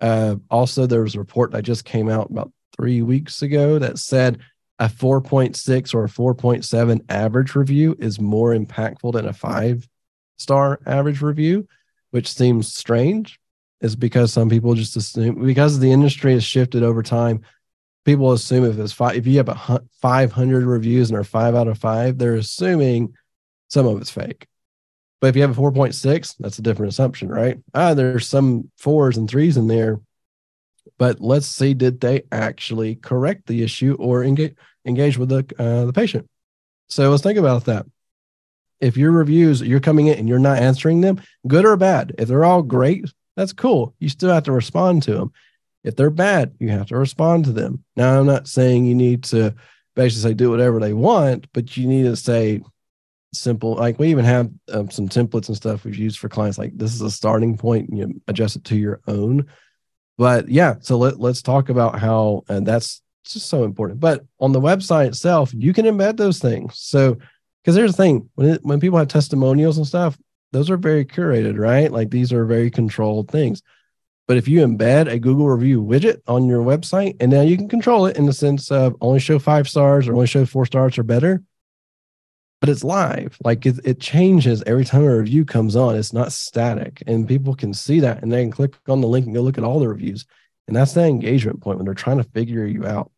Uh, 0.00 0.36
also, 0.50 0.86
there 0.86 1.02
was 1.02 1.14
a 1.14 1.20
report 1.20 1.52
that 1.52 1.62
just 1.62 1.84
came 1.84 2.08
out 2.08 2.30
about 2.30 2.52
three 2.76 3.02
weeks 3.02 3.42
ago 3.42 3.78
that 3.78 3.98
said 3.98 4.40
a 4.78 4.88
4.6 4.88 5.94
or 5.94 6.04
a 6.04 6.08
4.7 6.08 7.00
average 7.08 7.54
review 7.54 7.96
is 7.98 8.20
more 8.20 8.54
impactful 8.54 9.12
than 9.12 9.26
a 9.26 9.32
five 9.32 9.88
star 10.36 10.80
average 10.86 11.22
review, 11.22 11.68
which 12.10 12.32
seems 12.32 12.74
strange. 12.74 13.38
Is 13.80 13.96
because 13.96 14.32
some 14.32 14.48
people 14.48 14.72
just 14.74 14.96
assume 14.96 15.44
because 15.44 15.78
the 15.78 15.92
industry 15.92 16.32
has 16.32 16.44
shifted 16.44 16.82
over 16.82 17.02
time 17.02 17.42
people 18.04 18.32
assume 18.32 18.64
if 18.64 18.78
it's 18.78 18.92
five, 18.92 19.16
if 19.16 19.26
you 19.26 19.38
have 19.38 19.48
a 19.48 19.80
500 20.02 20.64
reviews 20.64 21.10
and 21.10 21.18
are 21.18 21.24
five 21.24 21.54
out 21.54 21.68
of 21.68 21.78
five, 21.78 22.18
they're 22.18 22.34
assuming 22.34 23.14
some 23.68 23.86
of 23.86 24.00
it's 24.00 24.10
fake. 24.10 24.46
But 25.20 25.28
if 25.28 25.36
you 25.36 25.42
have 25.42 25.56
a 25.56 25.60
4.6, 25.60 26.34
that's 26.38 26.58
a 26.58 26.62
different 26.62 26.92
assumption, 26.92 27.28
right? 27.28 27.58
Ah, 27.72 27.94
there's 27.94 28.28
some 28.28 28.70
fours 28.76 29.16
and 29.16 29.28
threes 29.28 29.56
in 29.56 29.68
there. 29.68 30.00
But 30.98 31.20
let's 31.20 31.46
see, 31.46 31.74
did 31.74 32.00
they 32.00 32.22
actually 32.30 32.94
correct 32.96 33.46
the 33.46 33.62
issue 33.62 33.96
or 33.98 34.24
engage 34.24 34.54
engage 34.86 35.18
with 35.18 35.28
the 35.28 35.44
uh, 35.58 35.86
the 35.86 35.92
patient? 35.92 36.28
So 36.88 37.10
let's 37.10 37.22
think 37.22 37.38
about 37.38 37.64
that. 37.64 37.86
If 38.80 38.96
your 38.96 39.12
reviews, 39.12 39.62
you're 39.62 39.80
coming 39.80 40.08
in 40.08 40.18
and 40.18 40.28
you're 40.28 40.38
not 40.38 40.58
answering 40.58 41.00
them, 41.00 41.20
good 41.46 41.64
or 41.64 41.76
bad, 41.76 42.14
if 42.18 42.28
they're 42.28 42.44
all 42.44 42.62
great, 42.62 43.06
that's 43.36 43.52
cool. 43.52 43.94
You 43.98 44.08
still 44.08 44.32
have 44.32 44.44
to 44.44 44.52
respond 44.52 45.02
to 45.04 45.14
them. 45.14 45.32
If 45.82 45.96
they're 45.96 46.10
bad, 46.10 46.54
you 46.58 46.68
have 46.70 46.86
to 46.86 46.96
respond 46.96 47.44
to 47.46 47.52
them. 47.52 47.84
Now, 47.96 48.18
I'm 48.18 48.26
not 48.26 48.48
saying 48.48 48.84
you 48.84 48.94
need 48.94 49.24
to 49.24 49.54
basically 49.94 50.30
say 50.30 50.34
do 50.34 50.50
whatever 50.50 50.80
they 50.80 50.92
want, 50.92 51.46
but 51.52 51.76
you 51.76 51.86
need 51.86 52.04
to 52.04 52.16
say 52.16 52.62
simple. 53.32 53.74
Like 53.74 53.98
we 53.98 54.08
even 54.08 54.24
have 54.24 54.50
um, 54.72 54.90
some 54.90 55.08
templates 55.08 55.48
and 55.48 55.56
stuff 55.56 55.84
we've 55.84 55.96
used 55.96 56.18
for 56.18 56.28
clients. 56.28 56.58
Like 56.58 56.76
this 56.76 56.94
is 56.94 57.02
a 57.02 57.10
starting 57.10 57.56
point, 57.56 57.88
and 57.88 57.98
you 57.98 58.20
adjust 58.28 58.56
it 58.56 58.64
to 58.64 58.76
your 58.76 59.00
own. 59.06 59.46
But 60.16 60.48
yeah, 60.48 60.76
so 60.80 60.96
let 60.96 61.18
let's 61.18 61.42
talk 61.42 61.68
about 61.68 61.98
how 61.98 62.44
and 62.48 62.66
that's 62.66 63.02
just 63.24 63.48
so 63.48 63.64
important. 63.64 64.00
But 64.00 64.24
on 64.38 64.52
the 64.52 64.60
website 64.60 65.08
itself, 65.08 65.52
you 65.54 65.72
can 65.72 65.86
embed 65.86 66.16
those 66.16 66.38
things. 66.38 66.78
So 66.78 67.18
because 67.62 67.74
there's 67.74 67.92
the 67.92 68.02
thing 68.02 68.28
when 68.34 68.50
it, 68.50 68.60
when 68.62 68.80
people 68.80 68.98
have 68.98 69.08
testimonials 69.08 69.78
and 69.78 69.86
stuff, 69.86 70.18
those 70.52 70.70
are 70.70 70.76
very 70.76 71.04
curated, 71.04 71.58
right? 71.58 71.90
Like 71.90 72.10
these 72.10 72.32
are 72.32 72.44
very 72.44 72.70
controlled 72.70 73.30
things. 73.30 73.62
But 74.26 74.36
if 74.36 74.48
you 74.48 74.66
embed 74.66 75.10
a 75.10 75.18
Google 75.18 75.48
review 75.48 75.82
widget 75.82 76.20
on 76.26 76.46
your 76.46 76.62
website, 76.62 77.16
and 77.20 77.30
now 77.30 77.42
you 77.42 77.56
can 77.56 77.68
control 77.68 78.06
it 78.06 78.16
in 78.16 78.26
the 78.26 78.32
sense 78.32 78.70
of 78.70 78.96
only 79.00 79.18
show 79.18 79.38
five 79.38 79.68
stars 79.68 80.08
or 80.08 80.14
only 80.14 80.26
show 80.26 80.46
four 80.46 80.64
stars 80.64 80.96
or 80.96 81.02
better, 81.02 81.42
but 82.64 82.70
it's 82.70 82.82
live. 82.82 83.36
Like 83.44 83.66
it, 83.66 83.78
it 83.84 84.00
changes 84.00 84.62
every 84.66 84.86
time 84.86 85.02
a 85.02 85.18
review 85.18 85.44
comes 85.44 85.76
on. 85.76 85.96
It's 85.96 86.14
not 86.14 86.32
static, 86.32 87.02
and 87.06 87.28
people 87.28 87.54
can 87.54 87.74
see 87.74 88.00
that, 88.00 88.22
and 88.22 88.32
they 88.32 88.42
can 88.42 88.50
click 88.50 88.74
on 88.88 89.02
the 89.02 89.06
link 89.06 89.26
and 89.26 89.34
go 89.34 89.42
look 89.42 89.58
at 89.58 89.64
all 89.64 89.80
the 89.80 89.88
reviews. 89.88 90.24
And 90.66 90.74
that's 90.74 90.94
that 90.94 91.04
engagement 91.06 91.60
point 91.60 91.76
when 91.76 91.84
they're 91.84 91.92
trying 91.92 92.16
to 92.16 92.24
figure 92.24 92.64
you 92.64 92.86
out. 92.86 93.10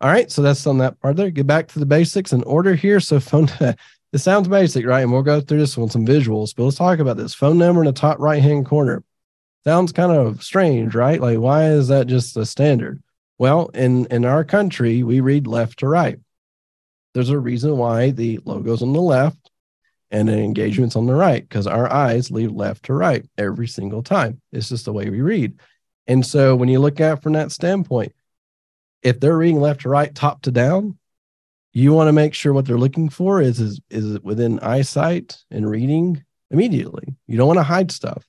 All 0.00 0.10
right, 0.10 0.30
so 0.30 0.42
that's 0.42 0.64
on 0.68 0.78
that 0.78 1.00
part 1.00 1.16
there. 1.16 1.30
Get 1.30 1.44
back 1.44 1.66
to 1.68 1.80
the 1.80 1.86
basics 1.86 2.30
and 2.30 2.44
order 2.44 2.76
here. 2.76 3.00
So 3.00 3.18
phone. 3.18 3.48
it 4.12 4.18
sounds 4.18 4.46
basic, 4.46 4.86
right? 4.86 5.00
And 5.00 5.12
we'll 5.12 5.22
go 5.22 5.40
through 5.40 5.58
this 5.58 5.76
one 5.76 5.90
some 5.90 6.06
visuals, 6.06 6.54
but 6.54 6.62
let's 6.62 6.76
talk 6.76 7.00
about 7.00 7.16
this 7.16 7.34
phone 7.34 7.58
number 7.58 7.82
in 7.82 7.86
the 7.86 7.92
top 7.92 8.20
right 8.20 8.40
hand 8.40 8.64
corner 8.64 9.02
sounds 9.64 9.90
kind 9.92 10.12
of 10.12 10.40
strange, 10.42 10.94
right? 10.94 11.20
Like, 11.20 11.38
why 11.38 11.70
is 11.70 11.88
that 11.88 12.06
just 12.06 12.36
a 12.36 12.46
standard? 12.46 13.02
Well, 13.38 13.68
in 13.74 14.06
in 14.06 14.24
our 14.24 14.44
country, 14.44 15.02
we 15.02 15.20
read 15.20 15.48
left 15.48 15.80
to 15.80 15.88
right. 15.88 16.20
There's 17.14 17.30
a 17.30 17.38
reason 17.38 17.78
why 17.78 18.10
the 18.10 18.38
logo's 18.44 18.82
on 18.82 18.92
the 18.92 19.00
left 19.00 19.50
and 20.10 20.28
the 20.28 20.38
engagement's 20.38 20.96
on 20.96 21.06
the 21.06 21.14
right, 21.14 21.48
because 21.48 21.66
our 21.66 21.90
eyes 21.90 22.30
lead 22.30 22.50
left 22.50 22.84
to 22.84 22.92
right 22.92 23.24
every 23.38 23.66
single 23.66 24.02
time. 24.02 24.40
It's 24.52 24.68
just 24.68 24.84
the 24.84 24.92
way 24.92 25.08
we 25.08 25.20
read. 25.20 25.58
And 26.06 26.24
so 26.24 26.54
when 26.54 26.68
you 26.68 26.78
look 26.78 27.00
at 27.00 27.22
from 27.22 27.32
that 27.32 27.52
standpoint, 27.52 28.12
if 29.02 29.20
they're 29.20 29.36
reading 29.36 29.60
left 29.60 29.82
to 29.82 29.88
right, 29.88 30.14
top 30.14 30.42
to 30.42 30.50
down, 30.50 30.98
you 31.72 31.92
want 31.92 32.08
to 32.08 32.12
make 32.12 32.34
sure 32.34 32.52
what 32.52 32.66
they're 32.66 32.78
looking 32.78 33.08
for 33.08 33.40
is 33.40 33.58
is, 33.58 33.80
is 33.90 34.20
within 34.20 34.60
eyesight 34.60 35.36
and 35.50 35.68
reading 35.68 36.24
immediately. 36.50 37.14
You 37.26 37.36
don't 37.36 37.48
want 37.48 37.58
to 37.58 37.64
hide 37.64 37.90
stuff. 37.90 38.24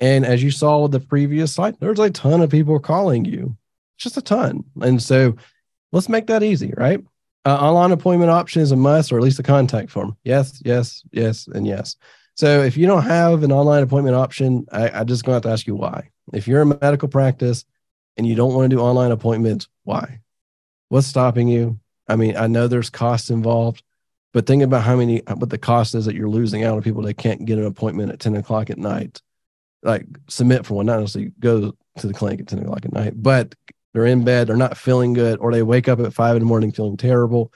And 0.00 0.26
as 0.26 0.42
you 0.42 0.50
saw 0.50 0.80
with 0.80 0.92
the 0.92 1.00
previous 1.00 1.54
slide, 1.54 1.78
there's 1.78 2.00
a 2.00 2.10
ton 2.10 2.40
of 2.40 2.50
people 2.50 2.80
calling 2.80 3.24
you, 3.24 3.56
just 3.98 4.16
a 4.16 4.22
ton. 4.22 4.64
And 4.80 5.00
so 5.00 5.36
let's 5.92 6.08
make 6.08 6.26
that 6.26 6.42
easy, 6.42 6.74
right? 6.76 7.04
Uh, 7.44 7.56
online 7.56 7.92
appointment 7.92 8.30
option 8.30 8.62
is 8.62 8.72
a 8.72 8.76
must, 8.76 9.12
or 9.12 9.16
at 9.16 9.22
least 9.22 9.38
a 9.38 9.42
contact 9.42 9.90
form. 9.90 10.16
Yes, 10.22 10.62
yes, 10.64 11.02
yes, 11.10 11.48
and 11.48 11.66
yes. 11.66 11.96
So 12.34 12.62
if 12.62 12.76
you 12.76 12.86
don't 12.86 13.02
have 13.02 13.42
an 13.42 13.52
online 13.52 13.82
appointment 13.82 14.16
option, 14.16 14.66
I, 14.72 15.00
I 15.00 15.04
just 15.04 15.24
going 15.24 15.32
to 15.32 15.36
have 15.36 15.42
to 15.42 15.50
ask 15.50 15.66
you 15.66 15.74
why. 15.74 16.10
If 16.32 16.46
you're 16.46 16.62
a 16.62 16.66
medical 16.66 17.08
practice 17.08 17.64
and 18.16 18.26
you 18.26 18.34
don't 18.34 18.54
want 18.54 18.70
to 18.70 18.76
do 18.76 18.80
online 18.80 19.10
appointments, 19.10 19.68
why? 19.84 20.20
What's 20.88 21.06
stopping 21.06 21.48
you? 21.48 21.80
I 22.08 22.16
mean, 22.16 22.36
I 22.36 22.46
know 22.46 22.68
there's 22.68 22.90
costs 22.90 23.30
involved, 23.30 23.82
but 24.32 24.46
think 24.46 24.62
about 24.62 24.82
how 24.82 24.96
many 24.96 25.18
what 25.26 25.50
the 25.50 25.58
cost 25.58 25.94
is 25.94 26.06
that 26.06 26.14
you're 26.14 26.28
losing 26.28 26.64
out 26.64 26.76
on 26.76 26.82
people 26.82 27.02
that 27.02 27.14
can't 27.14 27.44
get 27.44 27.58
an 27.58 27.66
appointment 27.66 28.12
at 28.12 28.20
10 28.20 28.36
o'clock 28.36 28.70
at 28.70 28.78
night 28.78 29.20
like 29.82 30.06
submit 30.28 30.64
for 30.64 30.74
one, 30.74 30.86
not 30.86 31.00
necessarily 31.00 31.32
go 31.38 31.74
to 31.98 32.06
the 32.06 32.14
clinic 32.14 32.40
at 32.40 32.48
10 32.48 32.60
o'clock 32.60 32.84
at 32.84 32.92
night, 32.92 33.14
but 33.16 33.54
they're 33.92 34.06
in 34.06 34.24
bed, 34.24 34.46
they're 34.46 34.56
not 34.56 34.76
feeling 34.76 35.12
good, 35.12 35.38
or 35.38 35.52
they 35.52 35.62
wake 35.62 35.88
up 35.88 36.00
at 36.00 36.14
five 36.14 36.36
in 36.36 36.40
the 36.40 36.46
morning 36.46 36.72
feeling 36.72 36.96
terrible. 36.96 37.52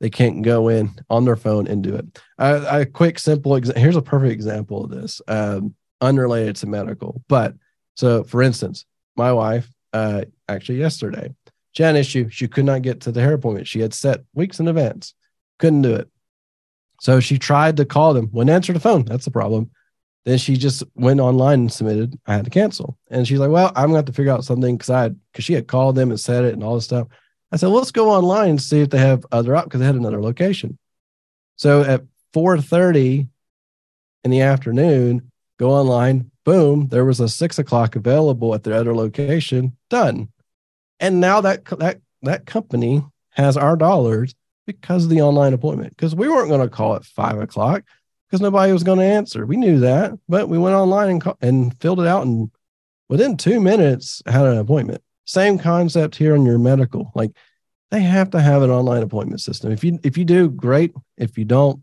They 0.00 0.10
can't 0.10 0.42
go 0.42 0.68
in 0.68 0.92
on 1.10 1.24
their 1.24 1.36
phone 1.36 1.66
and 1.66 1.82
do 1.82 1.94
it. 1.96 2.22
A, 2.38 2.80
a 2.80 2.86
quick, 2.86 3.18
simple 3.18 3.56
example. 3.56 3.82
Here's 3.82 3.96
a 3.96 4.02
perfect 4.02 4.32
example 4.32 4.84
of 4.84 4.90
this, 4.90 5.20
um, 5.26 5.74
unrelated 6.00 6.56
to 6.56 6.66
medical. 6.66 7.22
But 7.28 7.54
so, 7.96 8.22
for 8.22 8.42
instance, 8.42 8.86
my 9.16 9.32
wife, 9.32 9.68
uh, 9.92 10.24
actually 10.48 10.78
yesterday, 10.78 11.34
she 11.72 11.82
had 11.82 11.96
an 11.96 12.00
issue. 12.00 12.28
She 12.28 12.48
could 12.48 12.64
not 12.64 12.82
get 12.82 13.02
to 13.02 13.12
the 13.12 13.20
hair 13.20 13.34
appointment. 13.34 13.66
She 13.66 13.80
had 13.80 13.92
set 13.92 14.20
weeks 14.34 14.60
in 14.60 14.68
advance, 14.68 15.14
couldn't 15.58 15.82
do 15.82 15.94
it. 15.94 16.08
So 17.00 17.20
she 17.20 17.38
tried 17.38 17.76
to 17.76 17.84
call 17.84 18.14
them, 18.14 18.30
wouldn't 18.32 18.54
answer 18.54 18.72
the 18.72 18.80
phone. 18.80 19.04
That's 19.04 19.24
the 19.24 19.30
problem. 19.30 19.70
Then 20.28 20.36
she 20.36 20.58
just 20.58 20.82
went 20.94 21.20
online 21.20 21.60
and 21.60 21.72
submitted. 21.72 22.20
I 22.26 22.34
had 22.34 22.44
to 22.44 22.50
cancel. 22.50 22.98
And 23.10 23.26
she's 23.26 23.38
like, 23.38 23.48
well, 23.48 23.72
I'm 23.74 23.84
going 23.84 23.92
to 23.92 23.96
have 23.96 24.04
to 24.04 24.12
figure 24.12 24.30
out 24.30 24.44
something 24.44 24.76
because 24.76 24.90
I 24.90 25.08
because 25.08 25.46
she 25.46 25.54
had 25.54 25.66
called 25.66 25.94
them 25.94 26.10
and 26.10 26.20
said 26.20 26.44
it 26.44 26.52
and 26.52 26.62
all 26.62 26.74
this 26.74 26.84
stuff. 26.84 27.08
I 27.50 27.56
said, 27.56 27.68
let's 27.68 27.92
go 27.92 28.10
online 28.10 28.50
and 28.50 28.60
see 28.60 28.82
if 28.82 28.90
they 28.90 28.98
have 28.98 29.24
other 29.32 29.56
up 29.56 29.64
because 29.64 29.80
they 29.80 29.86
had 29.86 29.94
another 29.94 30.20
location. 30.20 30.76
So 31.56 31.80
at 31.80 32.02
4:30 32.34 33.26
in 34.22 34.30
the 34.30 34.42
afternoon, 34.42 35.32
go 35.58 35.70
online, 35.70 36.30
boom, 36.44 36.88
there 36.88 37.06
was 37.06 37.20
a 37.20 37.28
six 37.30 37.58
o'clock 37.58 37.96
available 37.96 38.54
at 38.54 38.64
their 38.64 38.74
other 38.74 38.94
location, 38.94 39.78
done. 39.88 40.28
And 41.00 41.22
now 41.22 41.40
that 41.40 41.64
that 41.78 42.02
that 42.20 42.44
company 42.44 43.02
has 43.30 43.56
our 43.56 43.78
dollars 43.78 44.34
because 44.66 45.04
of 45.04 45.10
the 45.10 45.22
online 45.22 45.54
appointment. 45.54 45.96
Because 45.96 46.14
we 46.14 46.28
weren't 46.28 46.50
going 46.50 46.60
to 46.60 46.68
call 46.68 46.96
at 46.96 47.06
five 47.06 47.40
o'clock 47.40 47.84
because 48.28 48.40
nobody 48.42 48.72
was 48.72 48.84
going 48.84 48.98
to 48.98 49.04
answer. 49.04 49.46
We 49.46 49.56
knew 49.56 49.80
that, 49.80 50.12
but 50.28 50.48
we 50.48 50.58
went 50.58 50.76
online 50.76 51.08
and, 51.10 51.34
and 51.40 51.80
filled 51.80 52.00
it 52.00 52.06
out 52.06 52.26
and 52.26 52.50
within 53.08 53.36
two 53.36 53.60
minutes 53.60 54.22
had 54.26 54.46
an 54.46 54.58
appointment. 54.58 55.02
Same 55.24 55.58
concept 55.58 56.16
here 56.16 56.34
on 56.34 56.44
your 56.44 56.58
medical. 56.58 57.10
Like 57.14 57.32
they 57.90 58.00
have 58.00 58.30
to 58.30 58.40
have 58.40 58.62
an 58.62 58.70
online 58.70 59.02
appointment 59.02 59.40
system. 59.40 59.72
If 59.72 59.82
you 59.84 59.98
if 60.02 60.16
you 60.18 60.24
do, 60.24 60.50
great. 60.50 60.94
If 61.16 61.38
you 61.38 61.44
don't, 61.44 61.82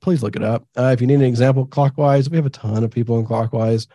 please 0.00 0.22
look 0.22 0.36
it 0.36 0.42
up. 0.42 0.66
Uh, 0.76 0.90
if 0.92 1.00
you 1.00 1.06
need 1.06 1.14
an 1.14 1.22
example, 1.22 1.66
Clockwise, 1.66 2.28
we 2.28 2.36
have 2.36 2.46
a 2.46 2.50
ton 2.50 2.84
of 2.84 2.90
people 2.90 3.18
in 3.18 3.26
Clockwise. 3.26 3.86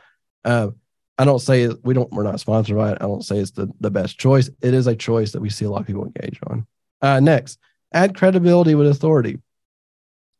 Uh, 0.43 0.69
I 1.17 1.25
don't 1.25 1.39
say 1.39 1.67
we 1.83 1.93
don't. 1.93 2.11
We're 2.11 2.23
not 2.23 2.39
sponsored 2.39 2.77
by 2.77 2.91
it. 2.91 2.97
I 3.01 3.05
don't 3.05 3.25
say 3.25 3.37
it's 3.37 3.51
the 3.51 3.71
the 3.79 3.91
best 3.91 4.17
choice. 4.17 4.49
It 4.61 4.73
is 4.73 4.87
a 4.87 4.95
choice 4.95 5.31
that 5.33 5.41
we 5.41 5.49
see 5.49 5.65
a 5.65 5.69
lot 5.69 5.81
of 5.81 5.87
people 5.87 6.05
engage 6.05 6.39
on. 6.47 6.65
Uh, 7.01 7.19
next, 7.19 7.59
add 7.93 8.15
credibility 8.15 8.75
with 8.75 8.87
authority 8.87 9.39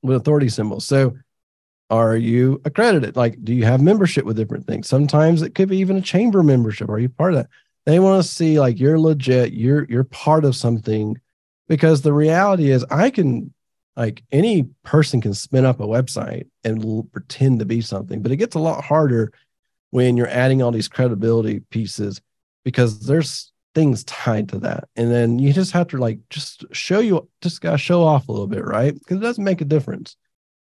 with 0.02 0.18
authority 0.18 0.50
symbols. 0.50 0.86
So 0.86 1.18
are 1.90 2.16
you 2.16 2.62
accredited? 2.66 3.16
Like, 3.16 3.44
do 3.44 3.54
you 3.54 3.66
have 3.66 3.82
membership 3.82 4.26
with 4.26 4.38
different 4.38 4.68
things? 4.68 4.88
Sometimes 4.88 5.42
it 5.42 5.56
could 5.56 5.70
be 5.70 5.78
even 5.78 5.98
a 5.98 6.02
chamber 6.02 6.44
membership. 6.44 6.90
Are 6.90 7.00
you 7.00 7.10
part 7.10 7.34
of 7.34 7.40
that? 7.40 7.50
They 7.86 8.00
want 8.00 8.24
to 8.24 8.30
see 8.30 8.60
like 8.60 8.80
you're 8.80 9.00
legit, 9.00 9.54
you're 9.54 9.86
you're 9.86 10.04
part 10.04 10.46
of 10.46 10.56
something. 10.56 11.20
Because 11.68 12.02
the 12.02 12.14
reality 12.14 12.72
is 12.72 12.86
I 12.90 13.10
can 13.10 13.54
like 13.96 14.24
any 14.32 14.64
person 14.84 15.22
can 15.22 15.34
spin 15.34 15.66
up 15.66 15.80
a 15.80 15.88
website 15.88 16.48
and 16.64 17.12
pretend 17.12 17.60
to 17.60 17.66
be 17.66 17.82
something, 17.82 18.22
but 18.22 18.32
it 18.32 18.38
gets 18.38 18.56
a 18.56 18.60
lot 18.60 18.84
harder 18.84 19.32
when 19.92 20.16
you're 20.16 20.28
adding 20.28 20.62
all 20.62 20.72
these 20.72 20.88
credibility 20.88 21.62
pieces 21.72 22.22
because 22.64 23.00
there's 23.06 23.52
things 23.76 24.04
tied 24.04 24.50
to 24.50 24.60
that. 24.60 24.90
And 24.96 25.12
then 25.12 25.40
you 25.40 25.54
just 25.54 25.72
have 25.74 25.88
to 25.90 25.98
like 25.98 26.20
just 26.30 26.66
show 26.72 27.00
you 27.00 27.30
just 27.42 27.62
gotta 27.62 27.78
show 27.78 28.04
off 28.04 28.28
a 28.28 28.32
little 28.32 28.48
bit, 28.48 28.66
right? 28.66 28.94
Because 28.94 29.18
it 29.18 29.22
doesn't 29.22 29.44
make 29.44 29.62
a 29.62 29.66
difference. 29.66 30.16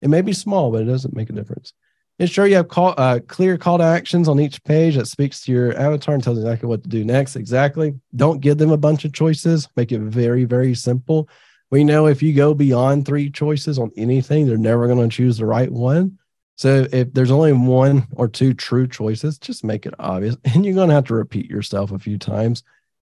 It 0.02 0.10
may 0.10 0.22
be 0.22 0.34
small, 0.34 0.72
but 0.72 0.82
it 0.82 0.86
doesn't 0.86 1.16
make 1.16 1.30
a 1.30 1.34
difference. 1.34 1.74
Ensure 2.20 2.46
you 2.46 2.56
have 2.56 2.68
call, 2.68 2.94
uh, 2.98 3.20
clear 3.28 3.58
call 3.58 3.80
to 3.80 3.84
actions 3.84 4.28
on 4.28 4.40
each 4.40 4.64
page 4.64 4.96
that 4.96 5.08
speaks 5.08 5.42
to 5.42 5.52
your 5.52 5.76
avatar 5.78 6.14
and 6.14 6.24
tells 6.24 6.38
exactly 6.38 6.70
what 6.70 6.84
to 6.84 6.90
do 6.90 7.04
next. 7.04 7.36
Exactly. 7.36 7.96
Don't 8.16 8.42
give 8.42 8.58
them 8.60 8.72
a 8.72 8.78
bunch 8.78 9.06
of 9.06 9.14
choices. 9.14 9.68
Make 9.76 9.92
it 9.92 10.02
very, 10.02 10.46
very 10.46 10.76
simple. 10.76 11.28
We 11.72 11.84
know 11.84 12.06
if 12.06 12.22
you 12.22 12.34
go 12.34 12.54
beyond 12.54 13.06
three 13.06 13.32
choices 13.32 13.80
on 13.80 13.92
anything, 13.96 14.46
they're 14.46 14.58
never 14.58 14.88
going 14.88 15.10
to 15.10 15.16
choose 15.16 15.38
the 15.38 15.46
right 15.46 15.72
one. 15.72 16.20
So 16.58 16.86
if 16.92 17.12
there's 17.12 17.32
only 17.32 17.54
one 17.54 18.06
or 18.16 18.28
two 18.28 18.54
true 18.54 18.88
choices, 18.88 19.40
just 19.40 19.64
make 19.64 19.88
it 19.88 19.96
obvious. 19.98 20.36
And 20.54 20.64
you're 20.64 20.76
going 20.76 20.90
to 20.90 20.96
have 20.96 21.06
to 21.06 21.16
repeat 21.16 21.50
yourself 21.50 21.92
a 21.92 21.98
few 21.98 22.20
times. 22.20 22.62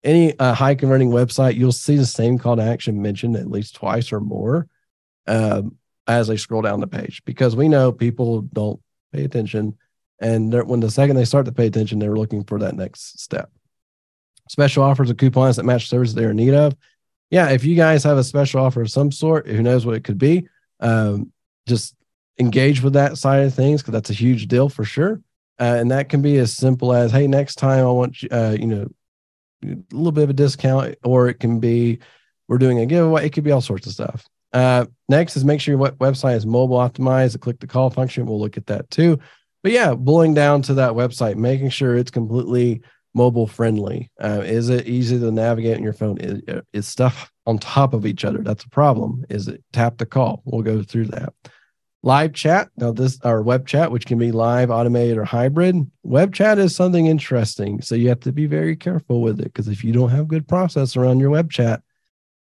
Any 0.03 0.37
uh, 0.39 0.53
high 0.53 0.75
converting 0.75 1.09
website, 1.09 1.55
you'll 1.55 1.71
see 1.71 1.97
the 1.97 2.05
same 2.05 2.37
call 2.37 2.55
to 2.55 2.61
action 2.61 3.01
mentioned 3.01 3.35
at 3.35 3.51
least 3.51 3.75
twice 3.75 4.11
or 4.11 4.21
more 4.21 4.67
um, 5.27 5.75
as 6.07 6.27
they 6.27 6.37
scroll 6.37 6.61
down 6.61 6.79
the 6.79 6.87
page 6.87 7.21
because 7.25 7.55
we 7.55 7.67
know 7.67 7.91
people 7.91 8.41
don't 8.41 8.79
pay 9.13 9.23
attention. 9.23 9.77
And 10.21 10.53
when 10.67 10.79
the 10.79 10.91
second 10.91 11.15
they 11.15 11.25
start 11.25 11.45
to 11.45 11.51
pay 11.51 11.67
attention, 11.67 11.99
they're 11.99 12.15
looking 12.15 12.43
for 12.43 12.59
that 12.59 12.75
next 12.75 13.21
step. 13.21 13.51
Special 14.49 14.83
offers 14.83 15.09
of 15.09 15.17
coupons 15.17 15.57
that 15.57 15.65
match 15.65 15.89
services 15.89 16.15
they're 16.15 16.31
in 16.31 16.37
need 16.37 16.53
of. 16.53 16.75
Yeah, 17.29 17.49
if 17.49 17.63
you 17.63 17.75
guys 17.75 18.03
have 18.03 18.17
a 18.17 18.23
special 18.23 18.61
offer 18.61 18.81
of 18.81 18.89
some 18.89 19.11
sort, 19.11 19.47
who 19.47 19.61
knows 19.61 19.85
what 19.85 19.95
it 19.95 20.03
could 20.03 20.17
be, 20.17 20.47
um, 20.79 21.31
just 21.67 21.95
engage 22.39 22.81
with 22.81 22.93
that 22.93 23.17
side 23.17 23.43
of 23.43 23.53
things 23.53 23.81
because 23.81 23.91
that's 23.91 24.09
a 24.09 24.13
huge 24.13 24.47
deal 24.47 24.69
for 24.69 24.83
sure. 24.83 25.21
Uh, 25.59 25.75
and 25.77 25.91
that 25.91 26.09
can 26.09 26.21
be 26.21 26.37
as 26.37 26.53
simple 26.53 26.93
as, 26.93 27.11
hey, 27.11 27.27
next 27.27 27.55
time 27.55 27.85
I 27.85 27.91
want 27.91 28.23
you, 28.23 28.29
uh, 28.31 28.55
you 28.57 28.65
know, 28.65 28.87
a 29.63 29.75
little 29.91 30.11
bit 30.11 30.23
of 30.23 30.29
a 30.29 30.33
discount, 30.33 30.95
or 31.03 31.27
it 31.27 31.39
can 31.39 31.59
be 31.59 31.99
we're 32.47 32.57
doing 32.57 32.79
a 32.79 32.85
giveaway. 32.85 33.25
It 33.25 33.31
could 33.31 33.43
be 33.43 33.51
all 33.51 33.61
sorts 33.61 33.87
of 33.87 33.93
stuff. 33.93 34.27
Uh, 34.51 34.85
next 35.07 35.37
is 35.37 35.45
make 35.45 35.61
sure 35.61 35.75
your 35.77 35.91
website 35.91 36.35
is 36.35 36.45
mobile 36.45 36.77
optimized. 36.77 37.39
Click 37.39 37.59
the 37.59 37.67
call 37.67 37.89
function, 37.89 38.25
we'll 38.25 38.39
look 38.39 38.57
at 38.57 38.67
that 38.67 38.89
too. 38.89 39.19
But 39.61 39.71
yeah, 39.71 39.93
bulling 39.93 40.33
down 40.33 40.61
to 40.63 40.73
that 40.75 40.93
website, 40.93 41.35
making 41.35 41.69
sure 41.69 41.95
it's 41.95 42.11
completely 42.11 42.81
mobile 43.13 43.47
friendly. 43.47 44.09
Uh, 44.21 44.41
is 44.45 44.69
it 44.69 44.87
easy 44.87 45.19
to 45.19 45.31
navigate 45.31 45.77
on 45.77 45.83
your 45.83 45.93
phone? 45.93 46.17
Is, 46.19 46.41
is 46.73 46.87
stuff 46.87 47.31
on 47.45 47.59
top 47.59 47.93
of 47.93 48.05
each 48.05 48.23
other? 48.23 48.39
That's 48.39 48.63
a 48.63 48.69
problem. 48.69 49.25
Is 49.29 49.47
it 49.47 49.63
tap 49.73 49.97
to 49.97 50.05
call? 50.05 50.41
We'll 50.45 50.61
go 50.61 50.81
through 50.81 51.07
that. 51.07 51.33
Live 52.01 52.33
chat. 52.33 52.69
Now, 52.77 52.91
this 52.91 53.19
our 53.23 53.41
web 53.41 53.67
chat, 53.67 53.91
which 53.91 54.05
can 54.05 54.17
be 54.17 54.31
live, 54.31 54.71
automated, 54.71 55.17
or 55.17 55.25
hybrid. 55.25 55.75
Web 56.03 56.33
chat 56.33 56.57
is 56.57 56.73
something 56.75 57.07
interesting. 57.07 57.81
So 57.81 57.95
you 57.95 58.07
have 58.09 58.21
to 58.21 58.31
be 58.31 58.45
very 58.45 58.77
careful 58.77 59.21
with 59.21 59.39
it 59.41 59.45
because 59.45 59.67
if 59.67 59.83
you 59.83 59.91
don't 59.91 60.09
have 60.09 60.29
good 60.29 60.47
process 60.47 60.95
around 60.95 61.19
your 61.19 61.29
web 61.29 61.51
chat, 61.51 61.81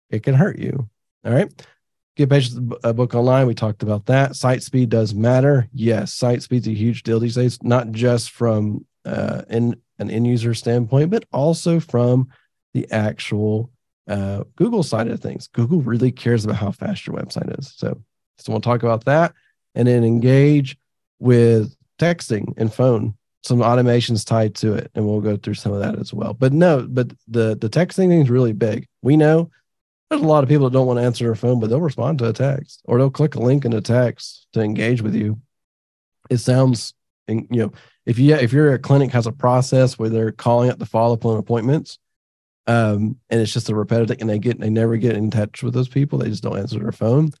it 0.09 0.23
can 0.23 0.35
hurt 0.35 0.59
you. 0.59 0.89
All 1.25 1.33
right. 1.33 1.51
Get 2.15 2.29
pages 2.29 2.59
a 2.83 2.93
book 2.93 3.15
online. 3.15 3.47
We 3.47 3.55
talked 3.55 3.81
about 3.81 4.05
that. 4.05 4.35
Site 4.35 4.61
speed 4.61 4.89
does 4.89 5.15
matter. 5.15 5.67
Yes, 5.73 6.13
site 6.13 6.43
speed's 6.43 6.67
a 6.67 6.73
huge 6.73 7.01
deal 7.01 7.19
these 7.19 7.35
days, 7.35 7.61
not 7.63 7.91
just 7.91 8.29
from 8.29 8.85
uh, 9.03 9.41
in 9.49 9.75
an 9.97 10.11
end 10.11 10.27
user 10.27 10.53
standpoint, 10.53 11.09
but 11.09 11.25
also 11.33 11.79
from 11.79 12.29
the 12.73 12.89
actual 12.91 13.71
uh, 14.07 14.43
Google 14.55 14.83
side 14.83 15.07
of 15.07 15.21
things. 15.21 15.47
Google 15.47 15.81
really 15.81 16.11
cares 16.11 16.45
about 16.45 16.57
how 16.57 16.71
fast 16.71 17.07
your 17.07 17.15
website 17.15 17.57
is. 17.59 17.73
So, 17.75 18.01
so 18.37 18.51
we'll 18.51 18.61
talk 18.61 18.83
about 18.83 19.05
that 19.05 19.33
and 19.75 19.87
then 19.87 20.03
engage 20.03 20.77
with 21.19 21.75
texting 21.99 22.53
and 22.57 22.73
phone. 22.73 23.15
Some 23.43 23.59
automations 23.59 24.25
tied 24.25 24.55
to 24.55 24.73
it, 24.73 24.89
and 24.95 25.05
we'll 25.05 25.19
go 25.19 25.35
through 25.35 25.55
some 25.55 25.73
of 25.73 25.79
that 25.81 25.99
as 25.99 26.13
well. 26.13 26.33
But 26.33 26.53
no, 26.53 26.87
but 26.89 27.09
the 27.27 27.57
the 27.59 27.69
texting 27.69 28.07
thing 28.07 28.21
is 28.21 28.29
really 28.29 28.53
big. 28.53 28.87
We 29.01 29.17
know 29.17 29.51
there's 30.09 30.21
a 30.21 30.25
lot 30.25 30.43
of 30.43 30.49
people 30.49 30.69
that 30.69 30.73
don't 30.73 30.87
want 30.87 30.99
to 30.99 31.03
answer 31.03 31.25
their 31.25 31.35
phone, 31.35 31.59
but 31.59 31.69
they'll 31.69 31.81
respond 31.81 32.19
to 32.19 32.29
a 32.29 32.33
text 32.33 32.81
or 32.85 32.97
they'll 32.97 33.09
click 33.09 33.35
a 33.35 33.41
link 33.41 33.65
in 33.65 33.73
a 33.73 33.81
text 33.81 34.47
to 34.53 34.61
engage 34.61 35.01
with 35.01 35.15
you. 35.15 35.41
It 36.29 36.37
sounds, 36.37 36.93
you 37.27 37.45
know, 37.49 37.73
if 38.05 38.19
you 38.19 38.35
if 38.35 38.53
you're 38.53 38.77
clinic 38.77 39.11
has 39.11 39.27
a 39.27 39.31
process 39.31 39.97
where 39.97 40.09
they're 40.09 40.31
calling 40.31 40.69
up 40.69 40.79
to 40.79 40.85
follow 40.85 41.15
up 41.15 41.25
on 41.25 41.37
appointments, 41.37 41.99
um, 42.67 43.17
and 43.29 43.41
it's 43.41 43.53
just 43.53 43.69
a 43.69 43.75
repetitive, 43.75 44.17
and 44.21 44.29
they 44.29 44.39
get 44.39 44.59
they 44.59 44.69
never 44.69 44.97
get 44.97 45.17
in 45.17 45.31
touch 45.31 45.63
with 45.63 45.73
those 45.73 45.89
people, 45.89 46.19
they 46.19 46.29
just 46.29 46.43
don't 46.43 46.57
answer 46.57 46.79
their 46.79 46.91
phone. 46.91 47.31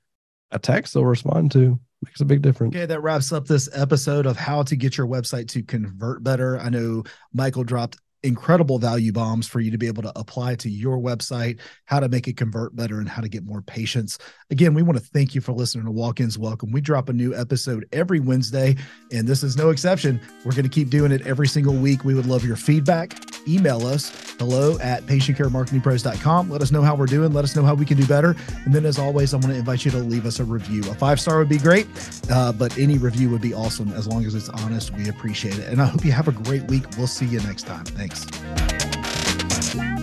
A 0.53 0.59
text 0.59 0.93
they'll 0.93 1.05
respond 1.05 1.51
to 1.53 1.79
makes 2.03 2.21
a 2.21 2.25
big 2.25 2.41
difference. 2.41 2.75
Okay, 2.75 2.85
that 2.85 3.01
wraps 3.01 3.31
up 3.31 3.47
this 3.47 3.69
episode 3.73 4.25
of 4.25 4.37
how 4.37 4.63
to 4.63 4.75
get 4.75 4.97
your 4.97 5.07
website 5.07 5.47
to 5.49 5.63
convert 5.63 6.23
better. 6.23 6.59
I 6.59 6.69
know 6.69 7.03
Michael 7.33 7.63
dropped 7.63 7.97
incredible 8.23 8.79
value 8.79 9.11
bombs 9.11 9.47
for 9.47 9.59
you 9.59 9.69
to 9.71 9.77
be 9.77 9.87
able 9.87 10.03
to 10.03 10.11
apply 10.17 10.55
to 10.55 10.69
your 10.69 10.97
website, 10.97 11.59
how 11.85 11.99
to 11.99 12.09
make 12.09 12.27
it 12.27 12.37
convert 12.37 12.75
better, 12.75 12.99
and 12.99 13.09
how 13.09 13.21
to 13.21 13.29
get 13.29 13.43
more 13.43 13.61
patients. 13.61 14.17
Again, 14.49 14.73
we 14.73 14.81
want 14.81 14.97
to 14.97 15.03
thank 15.03 15.35
you 15.35 15.41
for 15.41 15.51
listening 15.51 15.85
to 15.85 15.91
Walk 15.91 16.19
Ins 16.19 16.37
Welcome. 16.37 16.71
We 16.71 16.81
drop 16.81 17.09
a 17.09 17.13
new 17.13 17.35
episode 17.35 17.85
every 17.91 18.19
Wednesday, 18.19 18.75
and 19.11 19.27
this 19.27 19.43
is 19.43 19.57
no 19.57 19.69
exception. 19.69 20.21
We're 20.45 20.53
going 20.53 20.63
to 20.63 20.69
keep 20.69 20.89
doing 20.89 21.11
it 21.11 21.25
every 21.27 21.47
single 21.47 21.73
week. 21.73 22.03
We 22.03 22.15
would 22.15 22.25
love 22.25 22.45
your 22.45 22.55
feedback. 22.55 23.17
Email 23.47 23.85
us 23.85 24.33
hello 24.39 24.77
at 24.79 25.03
patientcaremarketingpros.com. 25.03 26.49
Let 26.49 26.61
us 26.61 26.71
know 26.71 26.81
how 26.81 26.95
we're 26.95 27.05
doing. 27.05 27.33
Let 27.33 27.43
us 27.43 27.55
know 27.55 27.63
how 27.63 27.73
we 27.73 27.85
can 27.85 27.97
do 27.97 28.05
better. 28.05 28.35
And 28.65 28.73
then, 28.73 28.85
as 28.85 28.99
always, 28.99 29.33
I 29.33 29.37
want 29.37 29.49
to 29.49 29.55
invite 29.55 29.85
you 29.85 29.91
to 29.91 29.97
leave 29.97 30.25
us 30.25 30.39
a 30.39 30.43
review. 30.43 30.81
A 30.91 30.95
five 30.95 31.19
star 31.19 31.39
would 31.39 31.49
be 31.49 31.57
great, 31.57 31.87
uh, 32.29 32.51
but 32.51 32.77
any 32.77 32.97
review 32.97 33.29
would 33.29 33.41
be 33.41 33.53
awesome 33.53 33.91
as 33.93 34.07
long 34.07 34.25
as 34.25 34.35
it's 34.35 34.49
honest. 34.49 34.93
We 34.93 35.09
appreciate 35.09 35.57
it. 35.57 35.69
And 35.69 35.81
I 35.81 35.85
hope 35.85 36.05
you 36.05 36.11
have 36.11 36.27
a 36.27 36.31
great 36.31 36.63
week. 36.63 36.83
We'll 36.97 37.07
see 37.07 37.25
you 37.25 37.39
next 37.41 37.63
time. 37.63 37.85
Thanks. 37.85 38.12
Thanks. 38.13 40.02